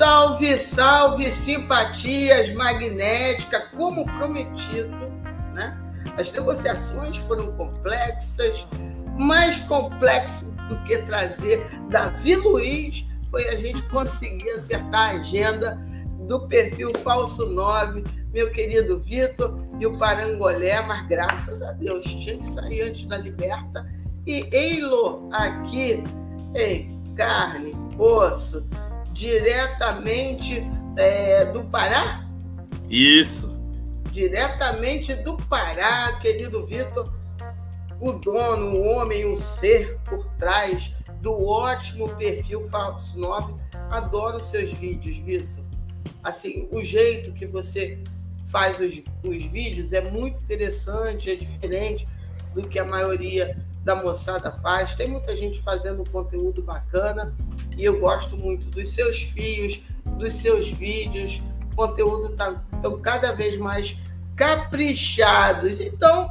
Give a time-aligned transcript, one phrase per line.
[0.00, 4.96] Salve, salve, simpatias magnética, como prometido,
[5.52, 5.78] né?
[6.16, 8.66] As negociações foram complexas,
[9.18, 15.78] mais complexo do que trazer Davi Luiz foi a gente conseguir acertar a agenda
[16.26, 22.38] do perfil Falso 9, meu querido Vitor e o Parangolé, mas graças a Deus, tinha
[22.38, 23.86] que sair antes da liberta.
[24.26, 26.02] E Eilo aqui
[26.54, 28.66] em carne, osso,
[29.12, 30.62] diretamente
[30.96, 32.26] é, do Pará?
[32.88, 33.56] Isso.
[34.12, 37.12] Diretamente do Pará, querido Vitor,
[38.00, 43.54] o dono, o homem, o ser por trás do ótimo perfil Falso 9.
[43.90, 45.64] Adoro seus vídeos, Vitor.
[46.22, 48.02] Assim, o jeito que você
[48.50, 52.06] faz os, os vídeos é muito interessante, é diferente
[52.54, 53.56] do que a maioria
[53.90, 54.94] da moçada faz.
[54.94, 57.34] Tem muita gente fazendo conteúdo bacana
[57.76, 59.82] e eu gosto muito dos seus fios,
[60.16, 61.42] dos seus vídeos.
[61.72, 63.96] O conteúdo tá tão cada vez mais
[64.36, 65.80] caprichados.
[65.80, 66.30] Então,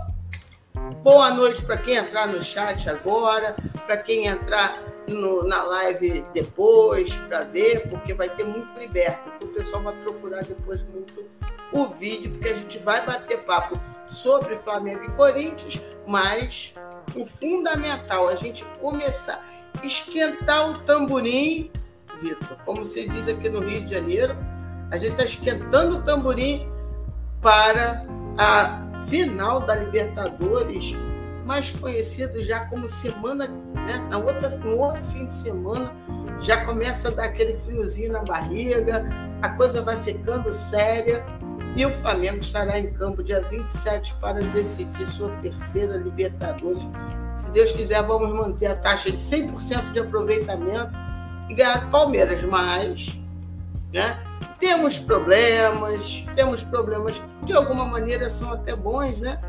[1.04, 7.14] boa noite para quem entrar no chat agora, para quem entrar no, na live depois
[7.28, 9.34] para ver, porque vai ter muito liberta.
[9.36, 11.26] Então o pessoal vai procurar depois muito
[11.74, 16.74] o vídeo, porque a gente vai bater papo sobre Flamengo e Corinthians, mas
[17.16, 19.46] o fundamental a gente começar
[19.80, 21.72] a esquentar o tamborim,
[22.22, 24.36] Vitor, como se diz aqui no Rio de Janeiro,
[24.92, 26.70] a gente está esquentando o tamborim
[27.42, 28.06] para
[28.38, 30.94] a final da Libertadores,
[31.46, 34.08] mais conhecido já como semana, né?
[34.10, 35.94] Na outra, no outro fim de semana
[36.40, 39.08] já começa a dar aquele friozinho na barriga,
[39.42, 41.26] a coisa vai ficando séria
[41.76, 46.88] e o Flamengo estará em campo dia 27 para decidir sua terceira Libertadores.
[47.36, 50.92] Se Deus quiser, vamos manter a taxa de 100% de aproveitamento
[51.48, 53.20] e ganhar Palmeiras, mas
[53.94, 54.20] né,
[54.60, 59.40] temos problemas, temos problemas que de alguma maneira são até bons, né?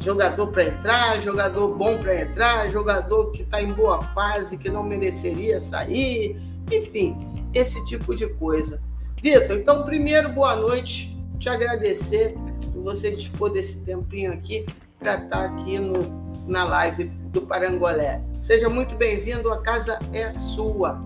[0.00, 4.82] Jogador para entrar, jogador bom para entrar, jogador que está em boa fase, que não
[4.82, 6.40] mereceria sair,
[6.72, 7.16] enfim,
[7.54, 8.82] esse tipo de coisa.
[9.22, 11.16] Vitor, então, primeiro, boa noite.
[11.38, 12.34] Te agradecer
[12.72, 14.66] por você dispor desse tempinho aqui
[14.98, 18.20] para estar tá aqui no, na live do Parangolé.
[18.40, 21.00] Seja muito bem-vindo, a casa é sua.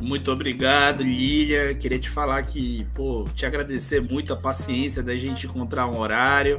[0.00, 1.72] Muito obrigado, Lilia.
[1.76, 6.58] Queria te falar que, pô, te agradecer muito a paciência da gente encontrar um horário.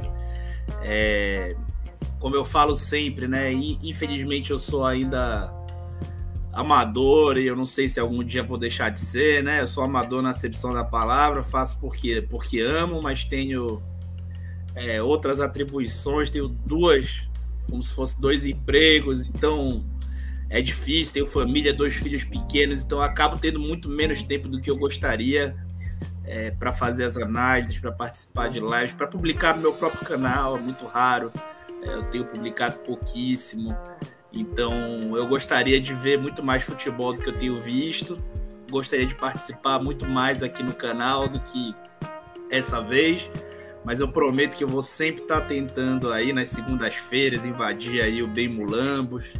[0.82, 1.54] É,
[2.18, 3.52] como eu falo sempre, né?
[3.52, 5.52] Infelizmente eu sou ainda
[6.56, 9.60] amador e eu não sei se algum dia vou deixar de ser, né?
[9.60, 13.82] Eu sou amador na acepção da palavra, faço porque, porque amo, mas tenho
[14.74, 17.28] é, outras atribuições, tenho duas,
[17.68, 19.84] como se fosse dois empregos, então
[20.48, 24.70] é difícil, tenho família, dois filhos pequenos, então acabo tendo muito menos tempo do que
[24.70, 25.54] eu gostaria
[26.24, 30.56] é, para fazer as análises, para participar de lives, para publicar no meu próprio canal,
[30.56, 31.30] é muito raro.
[31.82, 33.76] É, eu tenho publicado pouquíssimo.
[34.36, 38.18] Então, eu gostaria de ver muito mais futebol do que eu tenho visto.
[38.70, 41.74] Gostaria de participar muito mais aqui no canal do que
[42.50, 43.30] essa vez.
[43.82, 48.22] Mas eu prometo que eu vou sempre estar tá tentando aí nas segundas-feiras invadir aí
[48.22, 49.32] o Bem Mulambos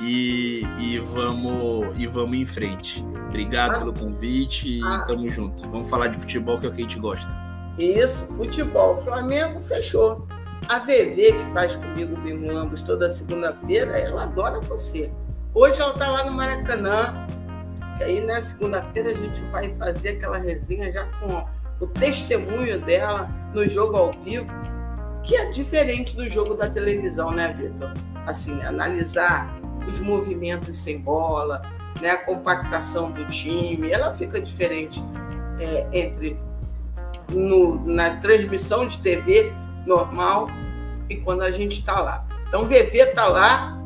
[0.00, 3.04] e, e, vamos e vamos em frente.
[3.28, 3.78] Obrigado ah.
[3.78, 5.04] pelo convite e ah.
[5.06, 5.68] tamo junto.
[5.70, 7.36] Vamos falar de futebol que é o que a gente gosta.
[7.78, 9.02] Isso, futebol.
[9.02, 10.26] Flamengo fechou.
[10.68, 15.10] A VV, que faz comigo o Bimulambos toda segunda-feira, ela adora você.
[15.52, 17.26] Hoje ela está lá no Maracanã.
[17.98, 21.44] E aí na segunda-feira a gente vai fazer aquela resenha já com
[21.84, 24.50] o testemunho dela no jogo ao vivo,
[25.22, 27.92] que é diferente do jogo da televisão, né, Vitor?
[28.26, 29.54] Assim, analisar
[29.90, 31.62] os movimentos sem bola,
[32.00, 35.02] né, a compactação do time, ela fica diferente
[35.58, 36.38] é, entre
[37.30, 39.52] no, na transmissão de TV
[39.86, 40.48] normal
[41.08, 42.26] e quando a gente está lá.
[42.48, 43.76] Então, VV está lá.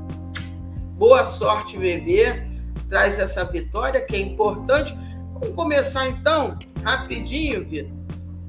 [0.97, 2.43] Boa sorte, VV.
[2.89, 4.97] Traz essa vitória que é importante.
[5.33, 7.93] Vamos começar então, rapidinho, Vitor.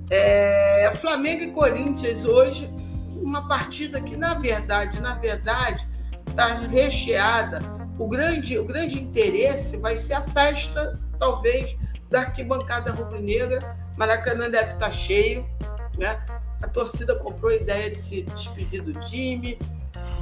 [0.09, 2.69] É, Flamengo e Corinthians hoje,
[3.15, 5.86] uma partida que, na verdade, na verdade,
[6.27, 7.62] está recheada.
[7.97, 11.75] O grande, o grande interesse vai ser a festa, talvez,
[12.09, 13.75] da arquibancada rubro-negra.
[13.97, 15.50] Maracanã deve estar tá cheio,
[15.97, 16.24] né?
[16.65, 19.59] A torcida comprou a ideia de se despedir do time,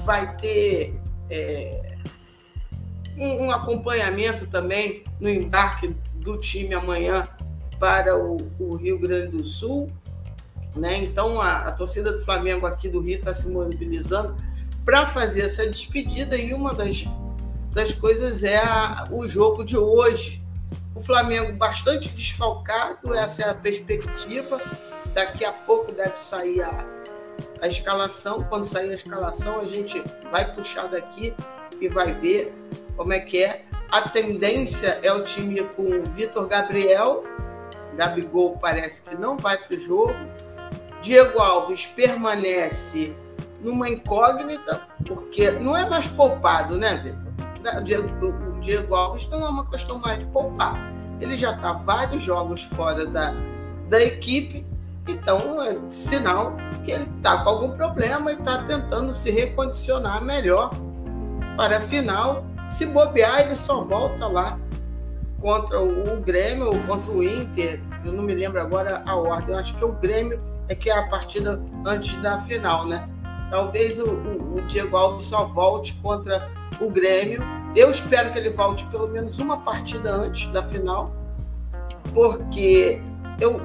[0.04, 0.94] vai ter
[1.30, 1.96] é,
[3.18, 7.30] um, um, acompanhamento também no embarque do time amanhã
[7.80, 9.88] para o, o Rio Grande do Sul.
[10.76, 10.98] Né?
[10.98, 14.36] Então, a, a, torcida do Flamengo aqui do Rio está se mobilizando
[14.84, 17.06] para fazer essa despedida, e uma das,
[17.72, 20.44] das coisas é a, o jogo de hoje
[20.94, 24.62] O Flamengo bastante desfalcado, essa é a perspectiva.
[25.14, 26.86] Daqui a pouco deve sair a,
[27.62, 28.44] a escalação.
[28.44, 31.34] Quando sair a escalação, a gente vai puxar daqui
[31.80, 32.54] e vai ver
[32.96, 33.66] como é que é.
[33.92, 37.24] A tendência é o time com o Vitor Gabriel.
[37.96, 40.16] Gabigol parece que não vai para o jogo.
[41.02, 43.16] Diego Alves permanece
[43.62, 47.78] numa incógnita, porque não é mais poupado, né, Vitor?
[47.78, 50.76] O Diego, o Diego Alves não é uma questão mais de poupar.
[51.22, 53.34] Ele já está vários jogos fora da,
[53.88, 54.66] da equipe,
[55.08, 56.56] então é sinal
[56.86, 60.72] que ele está com algum problema e está tentando se recondicionar melhor
[61.58, 62.46] para a final.
[62.70, 64.58] Se bobear, ele só volta lá
[65.40, 67.82] contra o Grêmio ou contra o Inter.
[68.06, 69.54] Eu não me lembro agora a ordem.
[69.54, 73.08] Eu acho que o Grêmio é que é a partida antes da final, né?
[73.50, 76.50] Talvez o, o, o Diego Alves só volte contra
[76.80, 77.44] o Grêmio.
[77.76, 81.14] Eu espero que ele volte pelo menos uma partida antes da final,
[82.14, 83.02] porque
[83.40, 83.62] eu,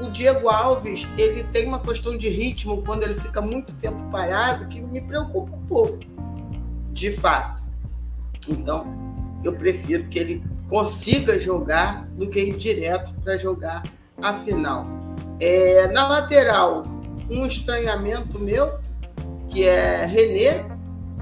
[0.00, 4.66] o, Diego Alves ele tem uma questão de ritmo quando ele fica muito tempo parado
[4.66, 5.98] que me preocupa um pouco,
[6.92, 7.62] de fato.
[8.48, 8.86] Então,
[9.42, 13.82] eu prefiro que ele consiga jogar do que ir direto para jogar
[14.20, 14.86] a final.
[15.40, 16.84] É, na lateral,
[17.30, 18.78] um estranhamento meu,
[19.48, 20.64] que é René,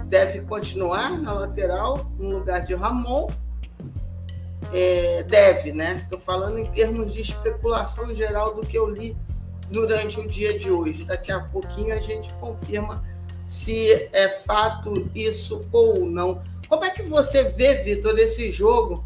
[0.06, 3.28] deve continuar na lateral, no lugar de Ramon.
[4.72, 6.00] É, deve, né?
[6.04, 9.16] Estou falando em termos de especulação geral do que eu li
[9.68, 11.04] durante o dia de hoje.
[11.04, 13.02] Daqui a pouquinho a gente confirma
[13.46, 16.42] se é fato isso ou não.
[16.68, 19.04] Como é que você vê, Vitor, esse jogo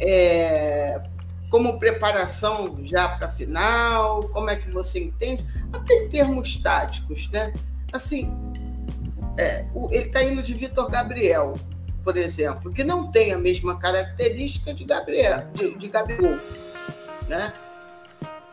[0.00, 1.02] é,
[1.50, 4.22] como preparação já para a final?
[4.30, 5.46] Como é que você entende?
[5.72, 7.52] Até em termos táticos, né?
[7.92, 8.32] Assim,
[9.36, 11.58] é, o, ele está indo de Vitor Gabriel,
[12.06, 16.38] por exemplo, que não tem a mesma característica de Gabriel, de, de Gabigol,
[17.28, 17.52] né?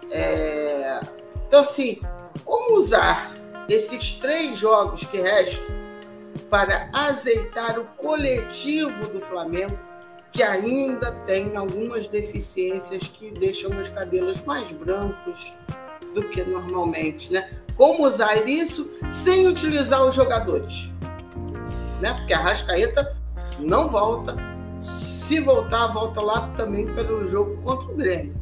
[0.10, 1.00] É,
[1.48, 2.02] então, assim,
[2.44, 3.32] como usar
[3.70, 5.68] esses três jogos que restam
[6.50, 9.78] para azeitar o coletivo do Flamengo
[10.32, 15.56] que ainda tem algumas deficiências que deixam meus cabelos mais brancos
[16.16, 17.52] do que normalmente, né?
[17.78, 20.92] Como usar isso sem utilizar os jogadores,
[22.02, 22.14] né?
[22.14, 23.22] Porque a Rascaeta
[23.60, 24.36] não volta.
[24.80, 28.36] Se voltar, volta lá também pelo jogo contra o Grêmio.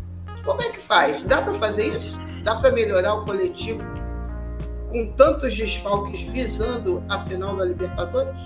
[0.44, 1.24] Como é que faz?
[1.24, 2.20] Dá para fazer isso?
[2.44, 3.84] Dá para melhorar o coletivo
[4.90, 8.42] com tantos desfalques visando a final da Libertadores?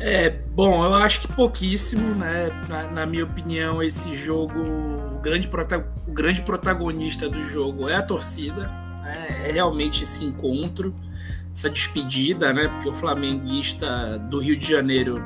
[0.00, 2.50] É, bom, eu acho que pouquíssimo, né?
[2.68, 5.48] Na, na minha opinião, esse jogo, o grande,
[6.06, 8.68] o grande protagonista do jogo é a torcida,
[9.02, 9.46] né?
[9.48, 10.94] é realmente esse encontro,
[11.54, 12.66] essa despedida, né?
[12.66, 15.22] Porque o flamenguista do Rio de Janeiro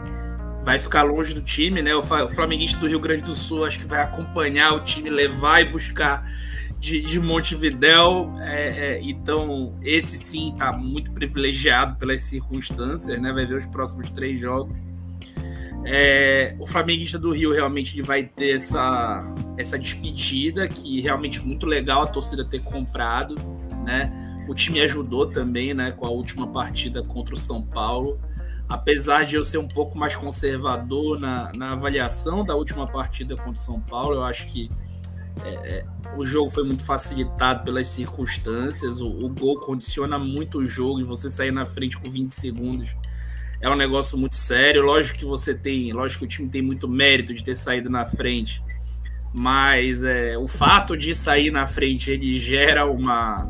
[0.62, 1.94] vai ficar longe do time, né?
[1.94, 5.64] O flamenguista do Rio Grande do Sul acho que vai acompanhar o time, levar e
[5.64, 6.30] buscar
[6.78, 8.30] de, de Montevidéu.
[8.40, 13.32] É, é, então, esse sim está muito privilegiado pelas circunstâncias, né?
[13.32, 14.76] Vai ver os próximos três jogos.
[15.86, 19.24] É, o flamenguista do Rio realmente vai ter essa,
[19.56, 23.34] essa despedida, que realmente muito legal a torcida ter comprado,
[23.86, 24.27] né?
[24.48, 28.18] O time ajudou também, né, com a última partida contra o São Paulo.
[28.66, 33.52] Apesar de eu ser um pouco mais conservador na, na avaliação da última partida contra
[33.52, 34.70] o São Paulo, eu acho que
[35.44, 35.84] é, é,
[36.16, 39.00] o jogo foi muito facilitado pelas circunstâncias.
[39.00, 42.96] O, o, gol condiciona muito o jogo e você sair na frente com 20 segundos
[43.60, 44.82] é um negócio muito sério.
[44.82, 48.04] Lógico que você tem, lógico que o time tem muito mérito de ter saído na
[48.04, 48.62] frente,
[49.32, 53.44] mas é, o fato de sair na frente ele gera uma,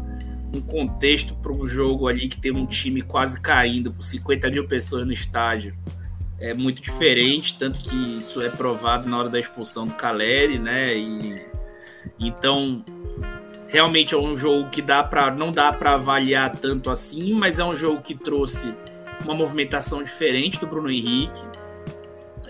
[0.53, 4.67] um contexto para um jogo ali que tem um time quase caindo, com 50 mil
[4.67, 5.77] pessoas no estádio.
[6.41, 10.97] É muito diferente, tanto que isso é provado na hora da expulsão do Caleri, né?
[10.97, 11.49] E
[12.21, 12.85] então,
[13.69, 17.65] realmente é um jogo que dá para não dá para avaliar tanto assim, mas é
[17.65, 18.75] um jogo que trouxe
[19.25, 21.43] uma movimentação diferente do Bruno Henrique.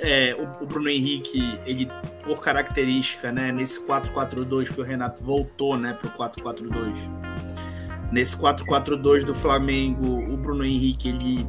[0.00, 1.90] É, o, o, Bruno Henrique, ele
[2.22, 6.94] por característica, né, nesse 4-4-2 que o Renato voltou, né, pro 4-4-2.
[8.10, 11.46] Nesse 4-4-2 do Flamengo, o Bruno Henrique ele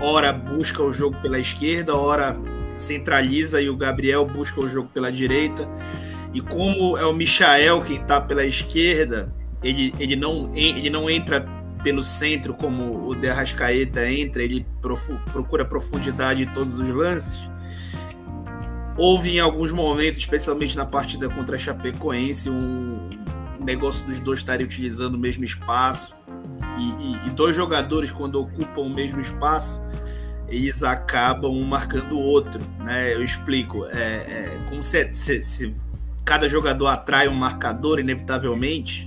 [0.00, 2.38] ora busca o jogo pela esquerda, ora
[2.76, 5.68] centraliza e o Gabriel busca o jogo pela direita.
[6.32, 11.40] E como é o Michael quem está pela esquerda, ele, ele, não, ele não entra
[11.82, 17.40] pelo centro como o De Arrascaeta entra, ele profu procura profundidade em todos os lances.
[18.96, 23.08] Houve em alguns momentos, especialmente na partida contra a Chapecoense, um
[23.68, 26.14] negócio dos dois estarem utilizando o mesmo espaço.
[26.78, 29.82] E, e, e dois jogadores, quando ocupam o mesmo espaço,
[30.48, 33.14] eles acabam um marcando o outro, né?
[33.14, 33.84] Eu explico.
[33.86, 35.74] É, é como se, se, se,
[36.24, 39.06] cada jogador atrai um marcador, inevitavelmente.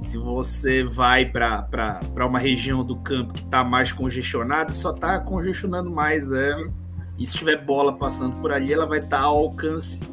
[0.00, 5.90] Se você vai para uma região do campo que está mais congestionada, só está congestionando
[5.90, 6.72] mais ela.
[7.18, 10.04] E se tiver bola passando por ali, ela vai estar tá ao alcance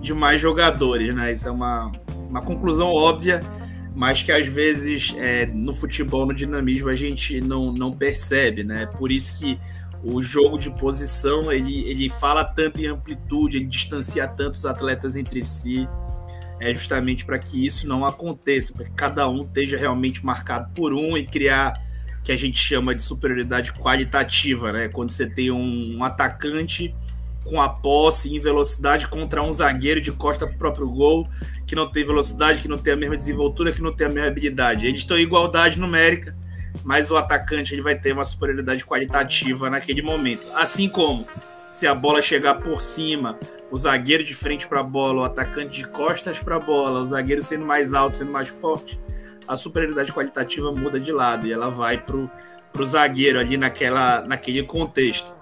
[0.00, 1.32] de mais jogadores, né?
[1.32, 1.92] Isso é uma,
[2.36, 3.42] uma conclusão óbvia,
[3.94, 8.84] mas que às vezes é, no futebol, no dinamismo, a gente não, não percebe, né?
[8.84, 9.58] Por isso que
[10.04, 15.16] o jogo de posição ele, ele fala tanto em amplitude, ele distancia tanto os atletas
[15.16, 15.88] entre si,
[16.60, 20.92] é justamente para que isso não aconteça, para que cada um esteja realmente marcado por
[20.92, 21.72] um e criar
[22.22, 24.88] que a gente chama de superioridade qualitativa, né?
[24.88, 26.94] Quando você tem um, um atacante
[27.48, 31.28] com a posse em velocidade contra um zagueiro de costa para o próprio gol,
[31.66, 34.28] que não tem velocidade, que não tem a mesma desenvoltura, que não tem a mesma
[34.28, 34.86] habilidade.
[34.86, 36.36] Eles estão em igualdade numérica,
[36.84, 40.48] mas o atacante ele vai ter uma superioridade qualitativa naquele momento.
[40.54, 41.26] Assim como
[41.70, 43.38] se a bola chegar por cima,
[43.70, 47.04] o zagueiro de frente para a bola, o atacante de costas para a bola, o
[47.04, 49.00] zagueiro sendo mais alto, sendo mais forte,
[49.46, 54.62] a superioridade qualitativa muda de lado e ela vai para o zagueiro ali naquela, naquele
[54.62, 55.36] contexto.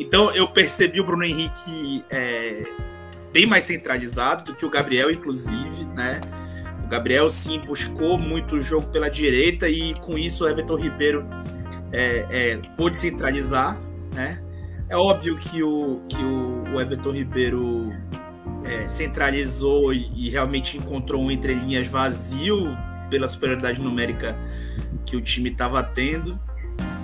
[0.00, 2.64] Então eu percebi o Bruno Henrique é,
[3.30, 6.22] bem mais centralizado do que o Gabriel, inclusive, né?
[6.88, 11.24] Gabriel sim buscou muito o jogo pela direita e com isso o Everton Ribeiro
[11.92, 13.78] é, é, pôde centralizar,
[14.14, 14.42] né?
[14.88, 17.92] É óbvio que o, que o, o Everton Ribeiro
[18.64, 22.76] é, centralizou e, e, realmente encontrou um entrelinhas vazio
[23.10, 24.36] pela superioridade numérica
[25.04, 26.40] que o time estava tendo.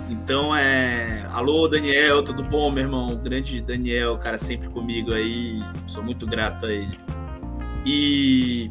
[0.09, 1.27] Então é.
[1.33, 3.13] Alô, Daniel, tudo bom, meu irmão?
[3.13, 5.61] O grande Daniel, cara, sempre comigo aí.
[5.87, 6.99] Sou muito grato a ele.
[7.85, 8.71] E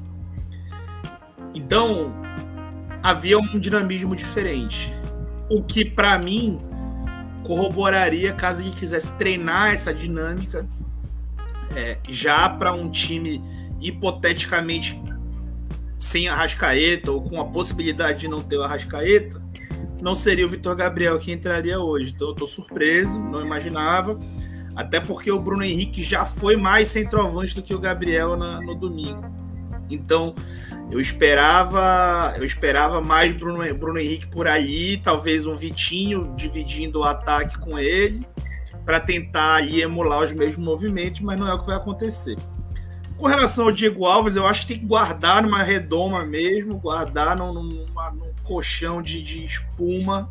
[1.56, 2.14] então,
[3.02, 4.94] havia um dinamismo diferente.
[5.50, 6.58] O que, para mim,
[7.44, 10.68] corroboraria caso ele quisesse treinar essa dinâmica
[11.76, 13.42] é, já para um time
[13.80, 15.02] hipoteticamente
[15.98, 19.42] sem Arrascaeta ou com a possibilidade de não ter o Arrascaeta,
[20.06, 22.12] não seria o Vitor Gabriel que entraria hoje.
[22.16, 24.20] Então eu estou surpreso, não imaginava.
[24.76, 28.76] Até porque o Bruno Henrique já foi mais centroavante do que o Gabriel na, no
[28.76, 29.24] domingo.
[29.90, 30.36] Então,
[30.92, 37.04] eu esperava, eu esperava mais Bruno, Bruno Henrique por ali, talvez um Vitinho dividindo o
[37.04, 38.28] ataque com ele,
[38.84, 42.38] para tentar ali emular os mesmos movimentos, mas não é o que vai acontecer.
[43.18, 47.38] Com relação ao Diego Alves, eu acho que tem que guardar numa redoma mesmo, guardar
[47.38, 47.86] num, num
[48.44, 50.30] colchão de, de espuma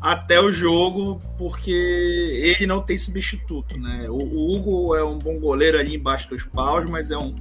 [0.00, 4.06] até o jogo, porque ele não tem substituto, né?
[4.08, 7.34] O, o Hugo é um bom goleiro ali embaixo dos paus, mas é um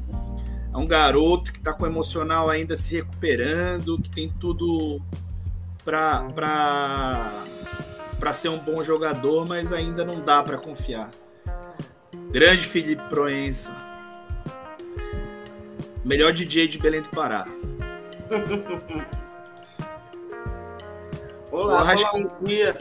[0.74, 5.02] é um garoto que está com o emocional ainda se recuperando, que tem tudo
[5.84, 7.44] para
[8.34, 11.10] ser um bom jogador, mas ainda não dá para confiar.
[12.32, 13.87] Grande Felipe Proença.
[16.08, 17.46] Melhor DJ de Belém do Pará.
[21.52, 21.84] olá,
[22.14, 22.78] bom dia.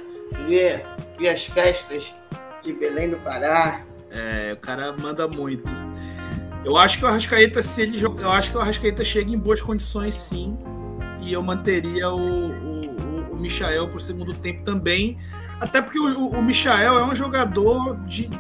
[0.46, 0.86] Ver,
[1.18, 2.14] ver as festas
[2.62, 3.80] de Belém do Pará.
[4.12, 5.74] É, o cara manda muito.
[6.64, 9.60] Eu acho que o Arrascaeta, se ele eu acho que o Arrascaeta chega em boas
[9.60, 10.56] condições, sim.
[11.20, 15.18] E eu manteria o, o, o Michael para o segundo tempo também.
[15.58, 18.30] Até porque o, o Michael é um jogador de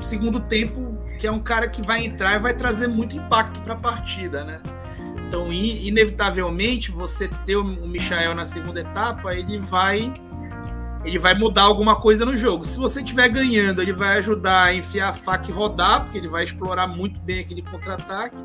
[0.00, 0.85] segundo tempo
[1.16, 4.44] que é um cara que vai entrar e vai trazer muito impacto para a partida,
[4.44, 4.60] né?
[5.28, 10.12] Então, inevitavelmente, você ter o Michael na segunda etapa, ele vai
[11.04, 12.64] ele vai mudar alguma coisa no jogo.
[12.64, 16.28] Se você estiver ganhando, ele vai ajudar a enfiar a faca e rodar, porque ele
[16.28, 18.36] vai explorar muito bem aquele contra-ataque.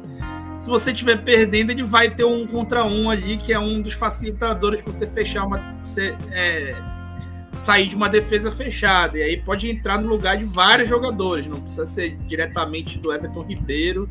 [0.60, 3.94] Se você estiver perdendo, ele vai ter um contra um ali, que é um dos
[3.94, 5.60] facilitadores para você fechar uma.
[5.84, 6.76] Você, é,
[7.54, 9.18] sair de uma defesa fechada.
[9.18, 13.44] E aí pode entrar no lugar de vários jogadores, não precisa ser diretamente do Everton
[13.44, 14.10] Ribeiro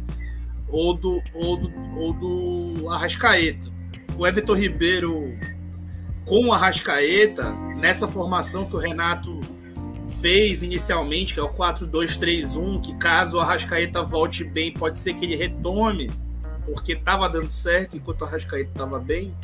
[0.68, 3.68] ou do, ou do, ou do Arrascaeta.
[4.16, 5.34] O Everton Ribeiro
[6.24, 9.40] com o Arrascaeta, nessa formação que o Renato
[10.20, 15.24] fez inicialmente, que é o 4-2-3-1, que caso o Arrascaeta volte bem, pode ser que
[15.24, 16.10] ele retome,
[16.64, 19.34] porque estava dando certo enquanto o Arrascaeta estava bem.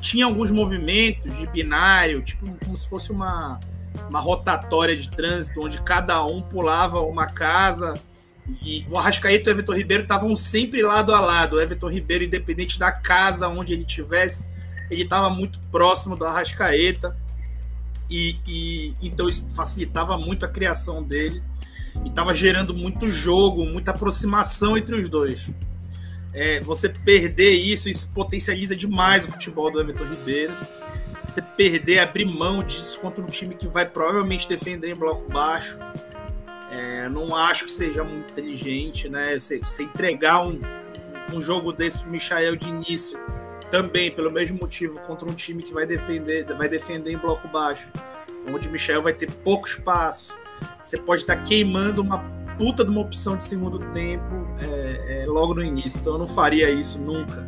[0.00, 3.60] Tinha alguns movimentos de binário, tipo como se fosse uma,
[4.08, 8.00] uma rotatória de trânsito, onde cada um pulava uma casa.
[8.62, 11.56] E o Arrascaeta e o Everton Ribeiro estavam sempre lado a lado.
[11.56, 14.48] O Everton Ribeiro, independente da casa onde ele tivesse,
[14.90, 17.16] ele estava muito próximo do Arrascaeta
[18.08, 21.42] e, e então isso facilitava muito a criação dele
[22.04, 25.50] e estava gerando muito jogo, muita aproximação entre os dois.
[26.36, 30.52] É, você perder isso, isso potencializa demais o futebol do Everton Ribeiro.
[31.24, 35.78] você perder, abrir mão disso contra um time que vai provavelmente defender em bloco baixo.
[36.70, 39.38] É, não acho que seja muito inteligente, né?
[39.38, 40.60] Você, você entregar um,
[41.32, 43.18] um jogo desse pro Michael de início,
[43.70, 47.90] também pelo mesmo motivo, contra um time que vai defender, vai defender em bloco baixo,
[48.46, 50.36] onde o Michel vai ter pouco espaço.
[50.82, 52.18] Você pode estar queimando uma
[52.58, 56.00] puta de uma opção de segundo tempo é, é, logo no início.
[56.00, 57.46] Então eu não faria isso nunca.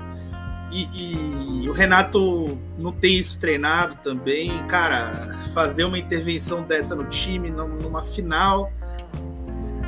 [0.71, 4.51] E, e, o Renato não tem isso treinado também.
[4.67, 8.71] Cara, fazer uma intervenção dessa no time, numa final,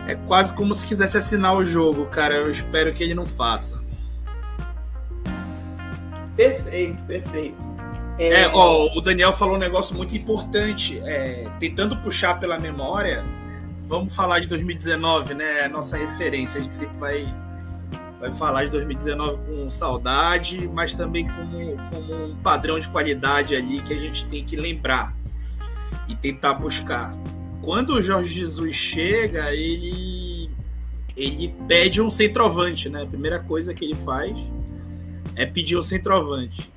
[0.06, 2.34] é quase como se quisesse assinar o jogo, cara.
[2.34, 3.80] Eu espero que ele não faça.
[6.34, 7.70] Perfeito, perfeito.
[8.18, 10.98] É, é ó, o Daniel falou um negócio muito importante.
[11.04, 13.22] É, tentando puxar pela memória,
[13.90, 15.62] vamos falar de 2019, né?
[15.62, 16.60] A nossa referência.
[16.60, 17.34] A gente sempre vai
[18.20, 23.80] vai falar de 2019 com saudade, mas também como, como um padrão de qualidade ali
[23.80, 25.16] que a gente tem que lembrar
[26.06, 27.14] e tentar buscar.
[27.62, 30.50] Quando o Jorge Jesus chega, ele
[31.16, 33.02] ele pede um centroavante, né?
[33.02, 34.38] A primeira coisa que ele faz
[35.34, 36.70] é pedir um centroavante.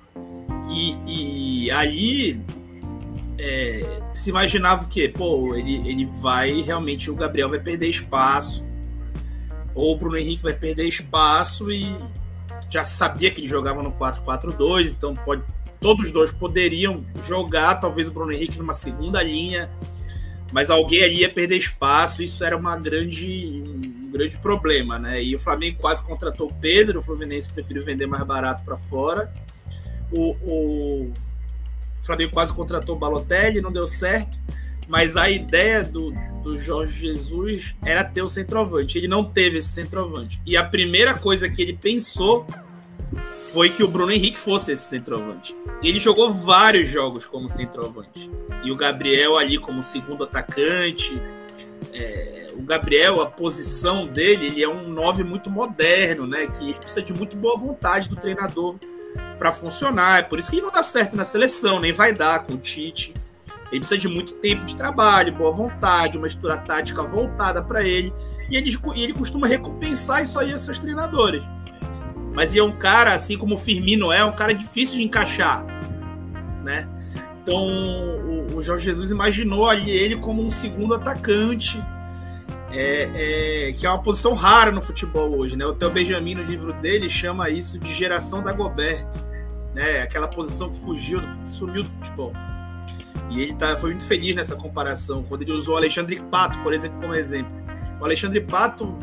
[0.69, 2.41] E, e ali
[3.45, 5.09] é, se imaginava o quê?
[5.09, 8.63] Pô, ele, ele vai realmente, o Gabriel vai perder espaço
[9.75, 11.97] ou o Bruno Henrique vai perder espaço e
[12.69, 15.43] já sabia que ele jogava no 4-4-2, então pode,
[15.81, 19.69] todos os dois poderiam jogar, talvez o Bruno Henrique numa segunda linha,
[20.53, 25.21] mas alguém ali ia perder espaço, isso era uma grande, um grande problema, né?
[25.21, 29.33] E o Flamengo quase contratou o Pedro, o Fluminense preferiu vender mais barato para fora.
[30.11, 31.13] O, o,
[32.05, 34.37] Flamengo quase contratou o Balotelli, não deu certo
[34.87, 38.97] mas a ideia do, do Jorge Jesus era ter o centroavante.
[38.97, 40.41] Ele não teve esse centroavante.
[40.45, 42.45] E a primeira coisa que ele pensou
[43.39, 45.55] foi que o Bruno Henrique fosse esse centroavante.
[45.81, 48.29] Ele jogou vários jogos como centroavante.
[48.63, 51.21] E o Gabriel ali como segundo atacante.
[51.93, 56.47] É, o Gabriel, a posição dele, ele é um 9 muito moderno, né?
[56.47, 58.75] Que precisa de muito boa vontade do treinador
[59.37, 60.19] para funcionar.
[60.19, 62.57] É por isso que ele não dá certo na seleção, nem vai dar com o
[62.57, 63.13] Tite.
[63.71, 68.13] Ele precisa de muito tempo de trabalho, boa vontade, uma estrutura tática voltada para ele.
[68.49, 71.43] E ele, ele costuma recompensar isso aí a seus treinadores.
[72.33, 75.65] Mas ele é um cara, assim como o Firmino é, um cara difícil de encaixar,
[76.63, 76.87] né?
[77.41, 81.83] Então o, o Jorge Jesus imaginou ali ele como um segundo atacante,
[82.73, 85.65] é, é, que é uma posição rara no futebol hoje, né?
[85.65, 89.21] O Theo Benjamin, no livro dele, chama isso de geração da Goberto,
[89.75, 90.01] né?
[90.01, 92.33] Aquela posição que fugiu, sumiu do futebol.
[93.29, 96.73] E ele tá, foi muito feliz nessa comparação, quando ele usou o Alexandre Pato, por
[96.73, 97.51] exemplo, como exemplo.
[98.01, 98.97] O Alexandre Pato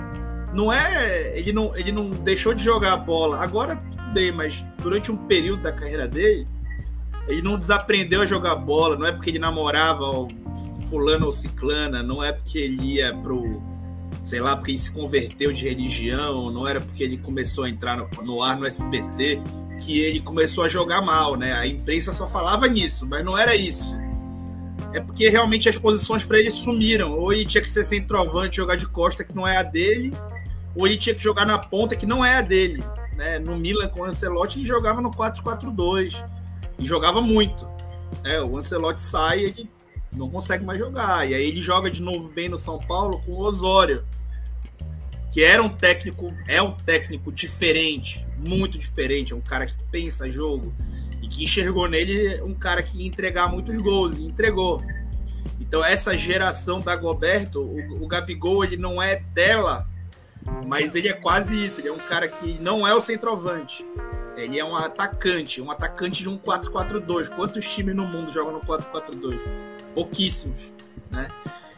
[0.53, 1.39] não é.
[1.39, 3.39] Ele não, ele não deixou de jogar a bola.
[3.39, 6.47] Agora tudo bem, mas durante um período da carreira dele,
[7.29, 8.97] ele não desaprendeu a jogar bola.
[8.97, 10.05] Não é porque ele namorava
[10.90, 13.62] fulano ou ciclana, não é porque ele ia pro.
[14.22, 17.96] Sei lá, porque ele se converteu de religião, não era porque ele começou a entrar
[17.96, 19.40] no, no ar no SBT
[19.83, 21.55] que ele começou a jogar mal, né?
[21.55, 23.96] A imprensa só falava nisso, mas não era isso
[24.92, 27.11] é porque realmente as posições para ele sumiram.
[27.11, 30.12] Ou ele tinha que ser centroavante, jogar de costa, que não é a dele,
[30.74, 32.83] ou ele tinha que jogar na ponta, que não é a dele.
[33.16, 33.38] Né?
[33.38, 36.24] No Milan, com o Ancelotti, ele jogava no 4-4-2
[36.79, 37.68] e jogava muito.
[38.24, 39.70] É, o Ancelotti sai ele
[40.12, 41.29] não consegue mais jogar.
[41.29, 44.05] E aí ele joga de novo bem no São Paulo com o Osório,
[45.33, 50.29] que era um técnico, é um técnico diferente, muito diferente, é um cara que pensa
[50.29, 50.73] jogo,
[51.31, 54.83] que enxergou nele um cara que ia entregar muitos gols e entregou.
[55.61, 59.88] Então essa geração da Goberto, o, o Gabigol ele não é dela,
[60.66, 61.81] mas ele é quase isso.
[61.81, 63.87] Ele é um cara que não é o centroavante.
[64.37, 67.29] Ele é um atacante, um atacante de um 4-4-2.
[67.35, 69.38] Quantos times no mundo jogam no 4-4-2?
[69.94, 70.72] Pouquíssimos,
[71.11, 71.29] né?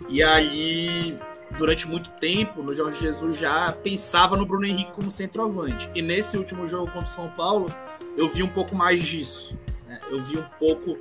[0.08, 1.16] E ali,
[1.56, 5.88] durante muito tempo, no Jorge Jesus já pensava no Bruno Henrique como centroavante.
[5.94, 7.72] E nesse último jogo contra o São Paulo,
[8.16, 9.56] eu vi um pouco mais disso.
[9.86, 9.98] Né?
[10.10, 10.98] Eu vi um pouco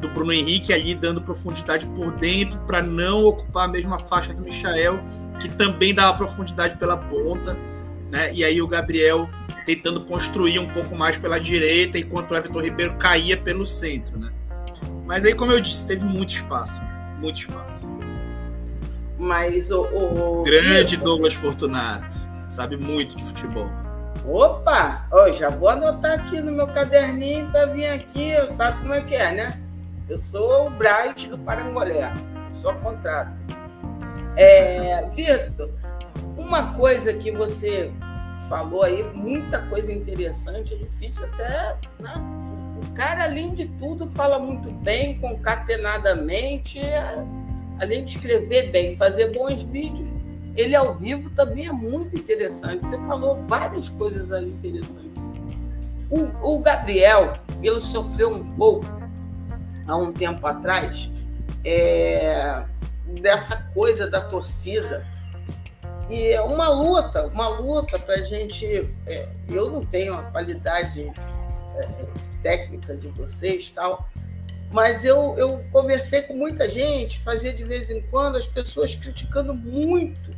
[0.00, 4.42] do Bruno Henrique ali dando profundidade por dentro para não ocupar a mesma faixa do
[4.42, 5.00] Michael,
[5.40, 7.56] que também dava profundidade pela ponta.
[8.10, 8.32] Né?
[8.34, 9.28] E aí o Gabriel
[9.64, 14.18] tentando construir um pouco mais pela direita, enquanto o Everton Ribeiro caía pelo centro.
[14.18, 14.32] Né?
[15.10, 16.80] Mas aí, como eu disse, teve muito espaço.
[17.18, 17.84] Muito espaço.
[19.18, 19.82] Mas o.
[19.82, 20.44] o...
[20.44, 22.16] Grande Douglas Fortunato.
[22.46, 23.68] Sabe muito de futebol.
[24.24, 25.08] Opa!
[25.10, 29.16] Oh, já vou anotar aqui no meu caderninho para vir aqui, sabe como é que
[29.16, 29.60] é, né?
[30.08, 32.12] Eu sou o Bright do Parangolé,
[32.52, 33.32] só contrato.
[34.36, 35.70] É, Vitor,
[36.36, 37.90] uma coisa que você
[38.48, 42.14] falou aí, muita coisa interessante, é difícil até né,
[43.00, 46.78] cara, além de tudo, fala muito bem, concatenadamente,
[47.80, 50.06] além de escrever bem, fazer bons vídeos.
[50.54, 52.84] Ele ao vivo também é muito interessante.
[52.84, 55.10] Você falou várias coisas ali interessantes.
[56.10, 58.84] O, o Gabriel, ele sofreu um pouco
[59.86, 61.10] há um tempo atrás
[61.64, 62.62] é,
[63.22, 65.06] dessa coisa da torcida.
[66.10, 68.66] E é uma luta, uma luta para a gente.
[69.06, 71.10] É, eu não tenho a qualidade
[71.76, 74.08] é, técnica de vocês tal,
[74.72, 79.52] mas eu, eu conversei com muita gente, fazia de vez em quando as pessoas criticando
[79.52, 80.30] muito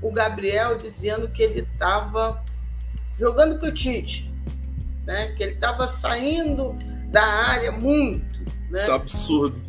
[0.00, 2.42] o Gabriel, dizendo que ele estava
[3.18, 4.32] jogando para o Tite,
[5.04, 5.32] né?
[5.36, 6.76] que ele estava saindo
[7.10, 8.38] da área muito.
[8.70, 8.82] Né?
[8.82, 9.68] Isso é absurdo.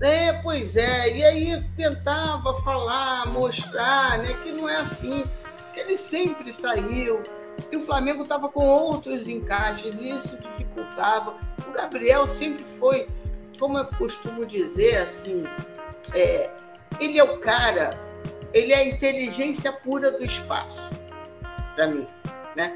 [0.00, 1.16] É, pois é.
[1.16, 5.24] E aí tentava falar, mostrar né, que não é assim.
[5.72, 7.22] Que ele sempre saiu,
[7.70, 11.36] que o Flamengo estava com outros encaixes e isso dificultava.
[11.68, 13.06] O Gabriel sempre foi,
[13.58, 15.44] como eu costumo dizer, assim,
[16.14, 16.50] é,
[17.00, 17.98] ele é o cara,
[18.52, 20.88] ele é a inteligência pura do espaço,
[21.74, 22.06] para mim.
[22.56, 22.74] Né?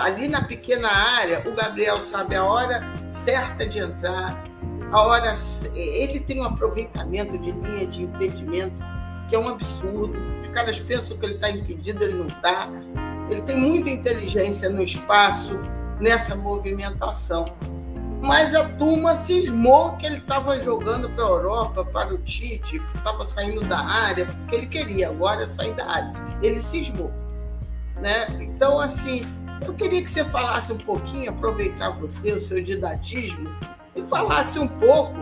[0.00, 4.42] Ali na pequena área, o Gabriel sabe a hora certa de entrar,
[4.90, 5.32] a hora.
[5.74, 8.82] Ele tem um aproveitamento de linha de impedimento
[9.28, 10.18] que é um absurdo.
[10.40, 12.70] Os caras pensam que ele está impedido, ele não está.
[13.30, 15.58] Ele tem muita inteligência no espaço,
[16.00, 17.46] nessa movimentação.
[18.20, 22.96] Mas a turma cismou que ele estava jogando para a Europa, para o Tite, que
[22.96, 26.12] estava saindo da área, porque ele queria agora sair da área.
[26.42, 27.12] Ele cismou.
[27.96, 28.26] Né?
[28.40, 29.22] Então, assim,
[29.64, 33.48] eu queria que você falasse um pouquinho, aproveitar você, o seu didatismo,
[33.94, 35.14] e falasse um pouco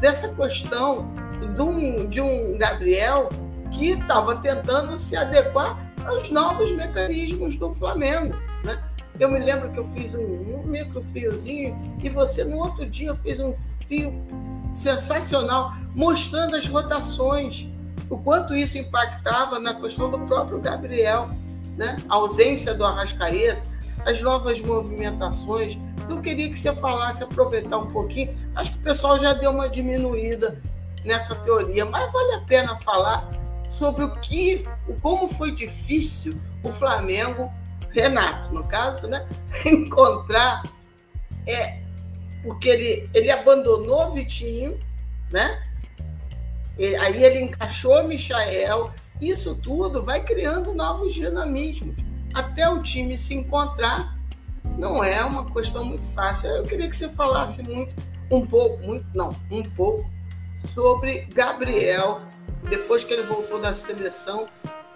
[0.00, 1.10] dessa questão
[1.54, 3.28] de um, de um Gabriel
[3.74, 8.34] que estava tentando se adequar aos novos mecanismos do Flamengo.
[8.64, 8.82] Né?
[9.18, 13.54] Eu me lembro que eu fiz um, microfiozinho e você, no outro dia, fez um
[13.86, 14.14] fio
[14.72, 17.68] sensacional mostrando as rotações,
[18.08, 21.28] o quanto isso impactava na questão do próprio Gabriel,
[21.76, 22.02] né?
[22.08, 23.62] a ausência do Arrascaeta,
[24.06, 25.78] as novas movimentações.
[26.04, 28.36] Então, eu queria que você falasse, aproveitar um pouquinho.
[28.56, 30.60] Acho que o pessoal já deu uma diminuída
[31.04, 33.41] nessa teoria, mas vale a pena falar
[33.72, 34.66] sobre o que,
[35.00, 37.50] como foi difícil o Flamengo,
[37.90, 39.26] Renato, no caso, né,
[39.64, 40.62] encontrar
[41.46, 41.80] é
[42.42, 44.78] porque ele, ele abandonou o Vitinho,
[45.30, 45.62] né?
[46.78, 48.90] E, aí ele encaixou Michael.
[49.20, 51.94] Isso tudo vai criando novos dinamismos
[52.34, 54.18] até o time se encontrar,
[54.78, 56.50] não é uma questão muito fácil.
[56.50, 57.94] Eu queria que você falasse muito,
[58.30, 60.10] um pouco, muito não, um pouco,
[60.74, 62.22] sobre Gabriel,
[62.68, 64.46] depois que ele voltou da seleção,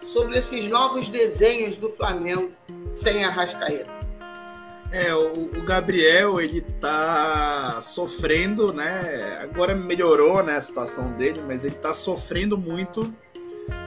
[0.02, 2.50] sobre esses novos desenhos do Flamengo
[2.92, 3.90] sem a Rascaeta.
[4.92, 9.38] É, o, o, Gabriel, ele tá sofrendo, né?
[9.42, 13.12] Agora melhorou né, a situação dele, mas ele tá sofrendo muito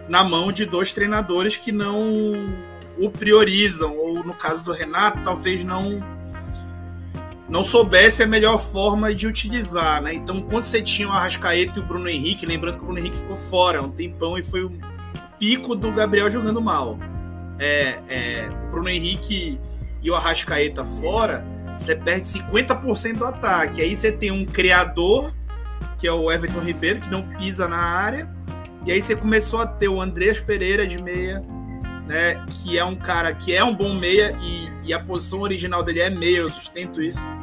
[0.09, 2.13] na mão de dois treinadores que não
[2.97, 6.03] o priorizam, ou no caso do Renato, talvez não
[7.49, 10.13] não soubesse a melhor forma de utilizar, né?
[10.13, 13.17] Então, quando você tinha o Arrascaeta e o Bruno Henrique, lembrando que o Bruno Henrique
[13.17, 14.71] ficou fora um tempão e foi o
[15.39, 16.99] pico do Gabriel jogando mal.
[17.59, 19.59] É, é, o Bruno Henrique
[20.01, 21.43] e o Arrascaeta fora,
[21.75, 23.81] você perde 50% do ataque.
[23.81, 25.33] Aí você tem um criador,
[25.97, 28.29] que é o Everton Ribeiro, que não pisa na área.
[28.85, 31.43] E aí você começou a ter o Andrés Pereira de meia,
[32.07, 32.45] né?
[32.49, 35.99] Que é um cara que é um bom meia e, e a posição original dele
[35.99, 37.38] é meia, eu sustento isso.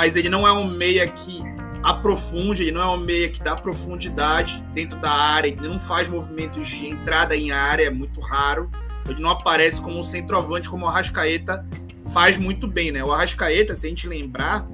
[0.00, 1.42] Mas ele não é um meia que
[1.82, 6.08] aprofunde, ele não é um meia que dá profundidade dentro da área, ele não faz
[6.08, 8.70] movimentos de entrada em área, é muito raro.
[9.06, 11.66] Ele não aparece como um centroavante, como o Arrascaeta
[12.14, 13.04] faz muito bem, né?
[13.04, 14.66] O Arrascaeta, se a gente lembrar,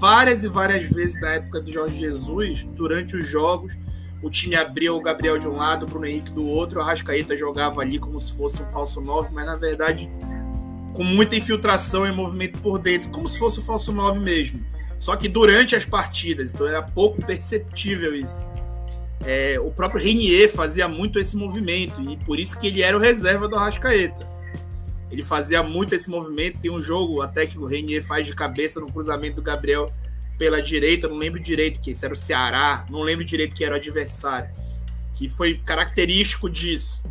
[0.00, 3.78] várias e várias vezes na época do Jorge Jesus, durante os jogos,
[4.20, 7.36] o time abria o Gabriel de um lado, o Bruno Henrique do outro, o Arrascaeta
[7.36, 10.10] jogava ali como se fosse um falso 9, mas na verdade
[10.92, 14.60] com muita infiltração e movimento por dentro, como se fosse o falso 9 mesmo.
[15.02, 18.48] Só que durante as partidas, então era pouco perceptível isso.
[19.24, 23.00] É, o próprio Renier fazia muito esse movimento e por isso que ele era o
[23.00, 24.24] reserva do Arrascaeta.
[25.10, 26.60] Ele fazia muito esse movimento.
[26.60, 29.92] Tem um jogo até que o Renier faz de cabeça no cruzamento do Gabriel
[30.38, 33.74] pela direita, não lembro direito que esse era o Ceará, não lembro direito que era
[33.74, 34.50] o adversário,
[35.14, 37.02] que foi característico disso.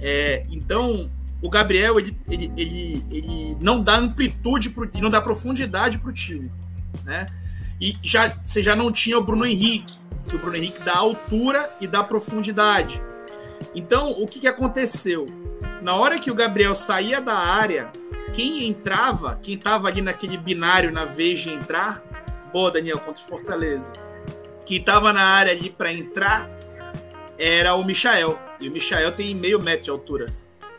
[0.00, 1.10] É, então,
[1.42, 6.12] o Gabriel ele, ele, ele, ele não dá amplitude, pro, não dá profundidade para o
[6.12, 6.48] time,
[7.04, 7.26] né?
[7.80, 9.94] E já, você já não tinha o Bruno Henrique,
[10.28, 13.02] que o Bruno Henrique dá altura e dá profundidade.
[13.74, 15.26] Então, o que, que aconteceu?
[15.80, 17.90] Na hora que o Gabriel saía da área,
[18.32, 22.02] quem entrava, quem estava ali naquele binário na vez de entrar,
[22.52, 23.92] boa, Daniel, contra o Fortaleza.
[24.64, 26.48] Quem estava na área ali para entrar
[27.38, 28.38] era o Michael.
[28.60, 30.26] E o Michael tem meio metro de altura.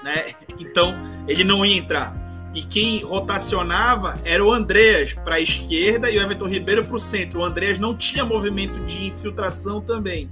[0.02, 0.34] Né?
[0.58, 0.95] Então
[1.28, 2.15] ele não ia entrar.
[2.54, 7.00] E quem rotacionava era o Andreas para a esquerda e o Everton Ribeiro para o
[7.00, 7.39] centro.
[7.39, 10.30] O Andreas não tinha movimento de infiltração também.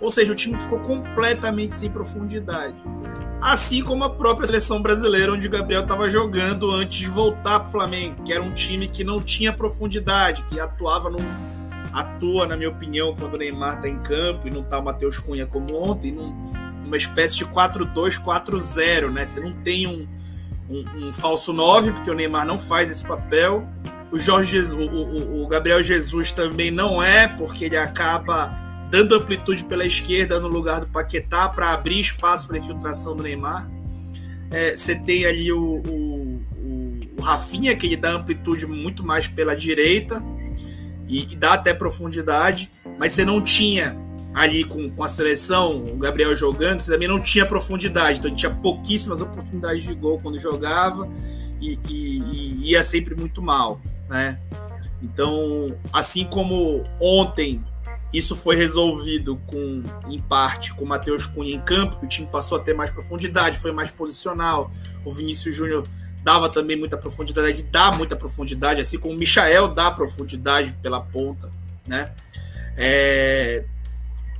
[0.00, 2.74] Ou seja, o time ficou completamente sem profundidade.
[3.40, 7.68] Assim como a própria seleção brasileira, onde o Gabriel estava jogando antes de voltar para
[7.68, 11.18] o Flamengo, que era um time que não tinha profundidade, que atuava no.
[11.92, 15.18] atua, na minha opinião, quando o Neymar está em campo e não está o Matheus
[15.18, 16.34] Cunha como ontem, num,
[16.82, 19.24] numa espécie de 4-2-4-0, né?
[19.24, 20.06] Você não tem um,
[20.68, 23.66] um, um, falso 9, porque o Neymar não faz esse papel.
[24.10, 28.56] O Jorge Jesus, o, o, Gabriel Jesus também não é, porque ele acaba
[28.90, 33.68] dando amplitude pela esquerda no lugar do Paquetá para abrir espaço para infiltração do Neymar.
[34.50, 39.26] É, você tem ali o, o, o, o, Rafinha, que ele dá amplitude muito mais
[39.26, 40.22] pela direita
[41.08, 43.96] e, e, dá até profundidade, mas você não tinha
[44.36, 48.54] ali com, com a seleção, o Gabriel jogando, você também não tinha profundidade, então tinha
[48.54, 51.08] pouquíssimas oportunidades de gol quando jogava
[51.58, 54.38] e, e, e ia sempre muito mal, né?
[55.02, 57.64] Então, assim como ontem
[58.12, 62.26] isso foi resolvido com, em parte, com o Matheus Cunha em campo, que o time
[62.26, 64.70] passou a ter mais profundidade, foi mais posicional.
[65.02, 65.88] O Vinícius Júnior
[66.22, 71.50] dava também muita profundidade, dá muita profundidade, assim como o Michael dá profundidade pela ponta,
[71.86, 72.12] né?
[72.76, 73.64] É,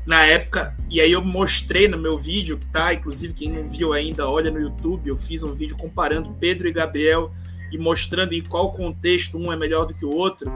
[0.06, 3.92] na época, e aí eu mostrei no meu vídeo, que tá, inclusive quem não viu
[3.92, 7.32] ainda, olha no YouTube, eu fiz um vídeo comparando Pedro e Gabriel
[7.72, 10.48] e mostrando em qual contexto um é melhor do que o outro,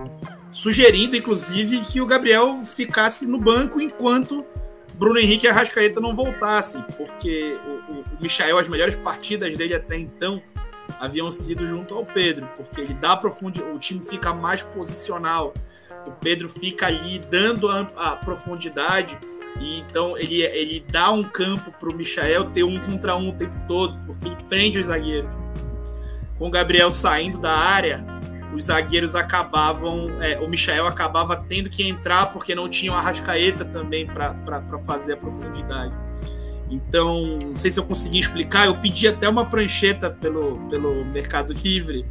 [0.53, 4.45] sugerindo, inclusive, que o Gabriel ficasse no banco enquanto
[4.95, 9.97] Bruno Henrique e Arrascaeta não voltassem, porque o, o, Michael, as melhores partidas dele até
[9.97, 10.41] então
[11.01, 15.55] haviam sido junto ao Pedro, porque ele dá profundidade, o time fica mais posicional,
[16.07, 19.19] o Pedro fica ali dando a, a profundidade,
[19.61, 23.33] e então ele, ele dá um campo para o Michael ter um contra um o
[23.33, 25.31] tempo todo, porque ele prende os zagueiros
[26.41, 28.03] com o Gabriel saindo da área,
[28.55, 33.63] os zagueiros acabavam, é, o Michael acabava tendo que entrar porque não tinha o Arrascaeta
[33.63, 35.93] também para fazer a profundidade.
[36.71, 41.53] Então, não sei se eu consegui explicar, eu pedi até uma prancheta pelo, pelo Mercado
[41.53, 42.07] Livre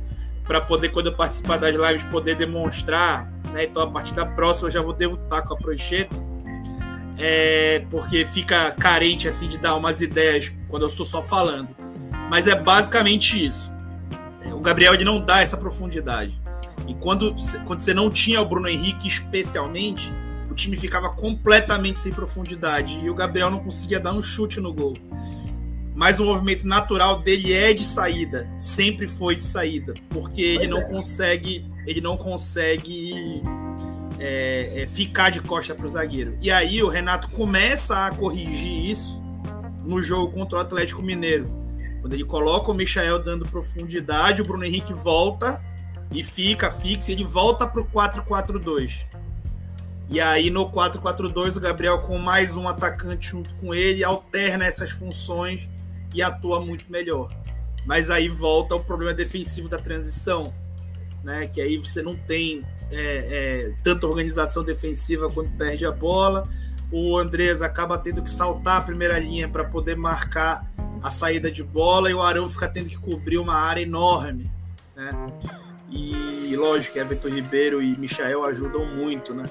[0.46, 3.32] para poder, quando eu participar das lives, poder demonstrar.
[3.52, 3.64] Né?
[3.64, 6.16] Então, a partir da próxima, eu já vou devo estar com a prancheta,
[7.20, 11.76] é, porque fica carente assim de dar umas ideias quando eu estou só falando.
[12.30, 13.72] Mas é basicamente isso
[14.60, 16.40] o Gabriel ele não dá essa profundidade.
[16.86, 17.34] E quando,
[17.66, 20.12] quando você não tinha o Bruno Henrique especialmente,
[20.50, 24.74] o time ficava completamente sem profundidade e o Gabriel não conseguia dar um chute no
[24.74, 24.98] gol.
[25.96, 30.80] Mas o movimento natural dele é de saída, sempre foi de saída, porque ele não
[30.80, 30.84] é.
[30.84, 33.42] consegue, ele não consegue
[34.20, 36.38] é, é, ficar de costa para o zagueiro.
[36.42, 39.22] E aí o Renato começa a corrigir isso
[39.84, 41.60] no jogo contra o Atlético Mineiro
[42.02, 45.62] quando ele coloca o Michael dando profundidade, o Bruno Henrique volta
[46.12, 49.06] e fica fixo, e ele volta para o 4-4-2.
[50.10, 54.90] E aí no 4-4-2 o Gabriel com mais um atacante junto com ele alterna essas
[54.90, 55.70] funções
[56.14, 57.32] e atua muito melhor.
[57.86, 60.54] Mas aí volta o problema defensivo da transição,
[61.24, 61.48] né?
[61.48, 66.48] Que aí você não tem é, é, tanta organização defensiva quando perde a bola.
[66.92, 70.70] O Andrés acaba tendo que saltar a primeira linha para poder marcar
[71.02, 74.52] a saída de bola e o Arão fica tendo que cobrir uma área enorme,
[74.96, 75.12] né?
[75.92, 79.44] E lógico, Everton Ribeiro e Michael ajudam muito, né?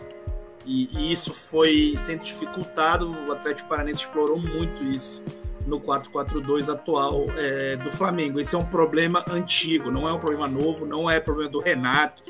[0.64, 5.22] E, e, isso foi sendo dificultado, o Atlético Paranense explorou muito isso
[5.66, 8.38] no 4-4-2 atual é, do Flamengo.
[8.38, 12.22] Esse é um problema antigo, não é um problema novo, não é problema do Renato.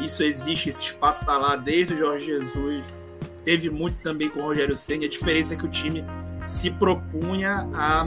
[0.00, 2.84] Isso existe, esse espaço está lá desde o Jorge Jesus.
[3.44, 5.04] Teve muito também com o Rogério Senna.
[5.04, 6.04] A diferença é que o time
[6.46, 8.04] se propunha a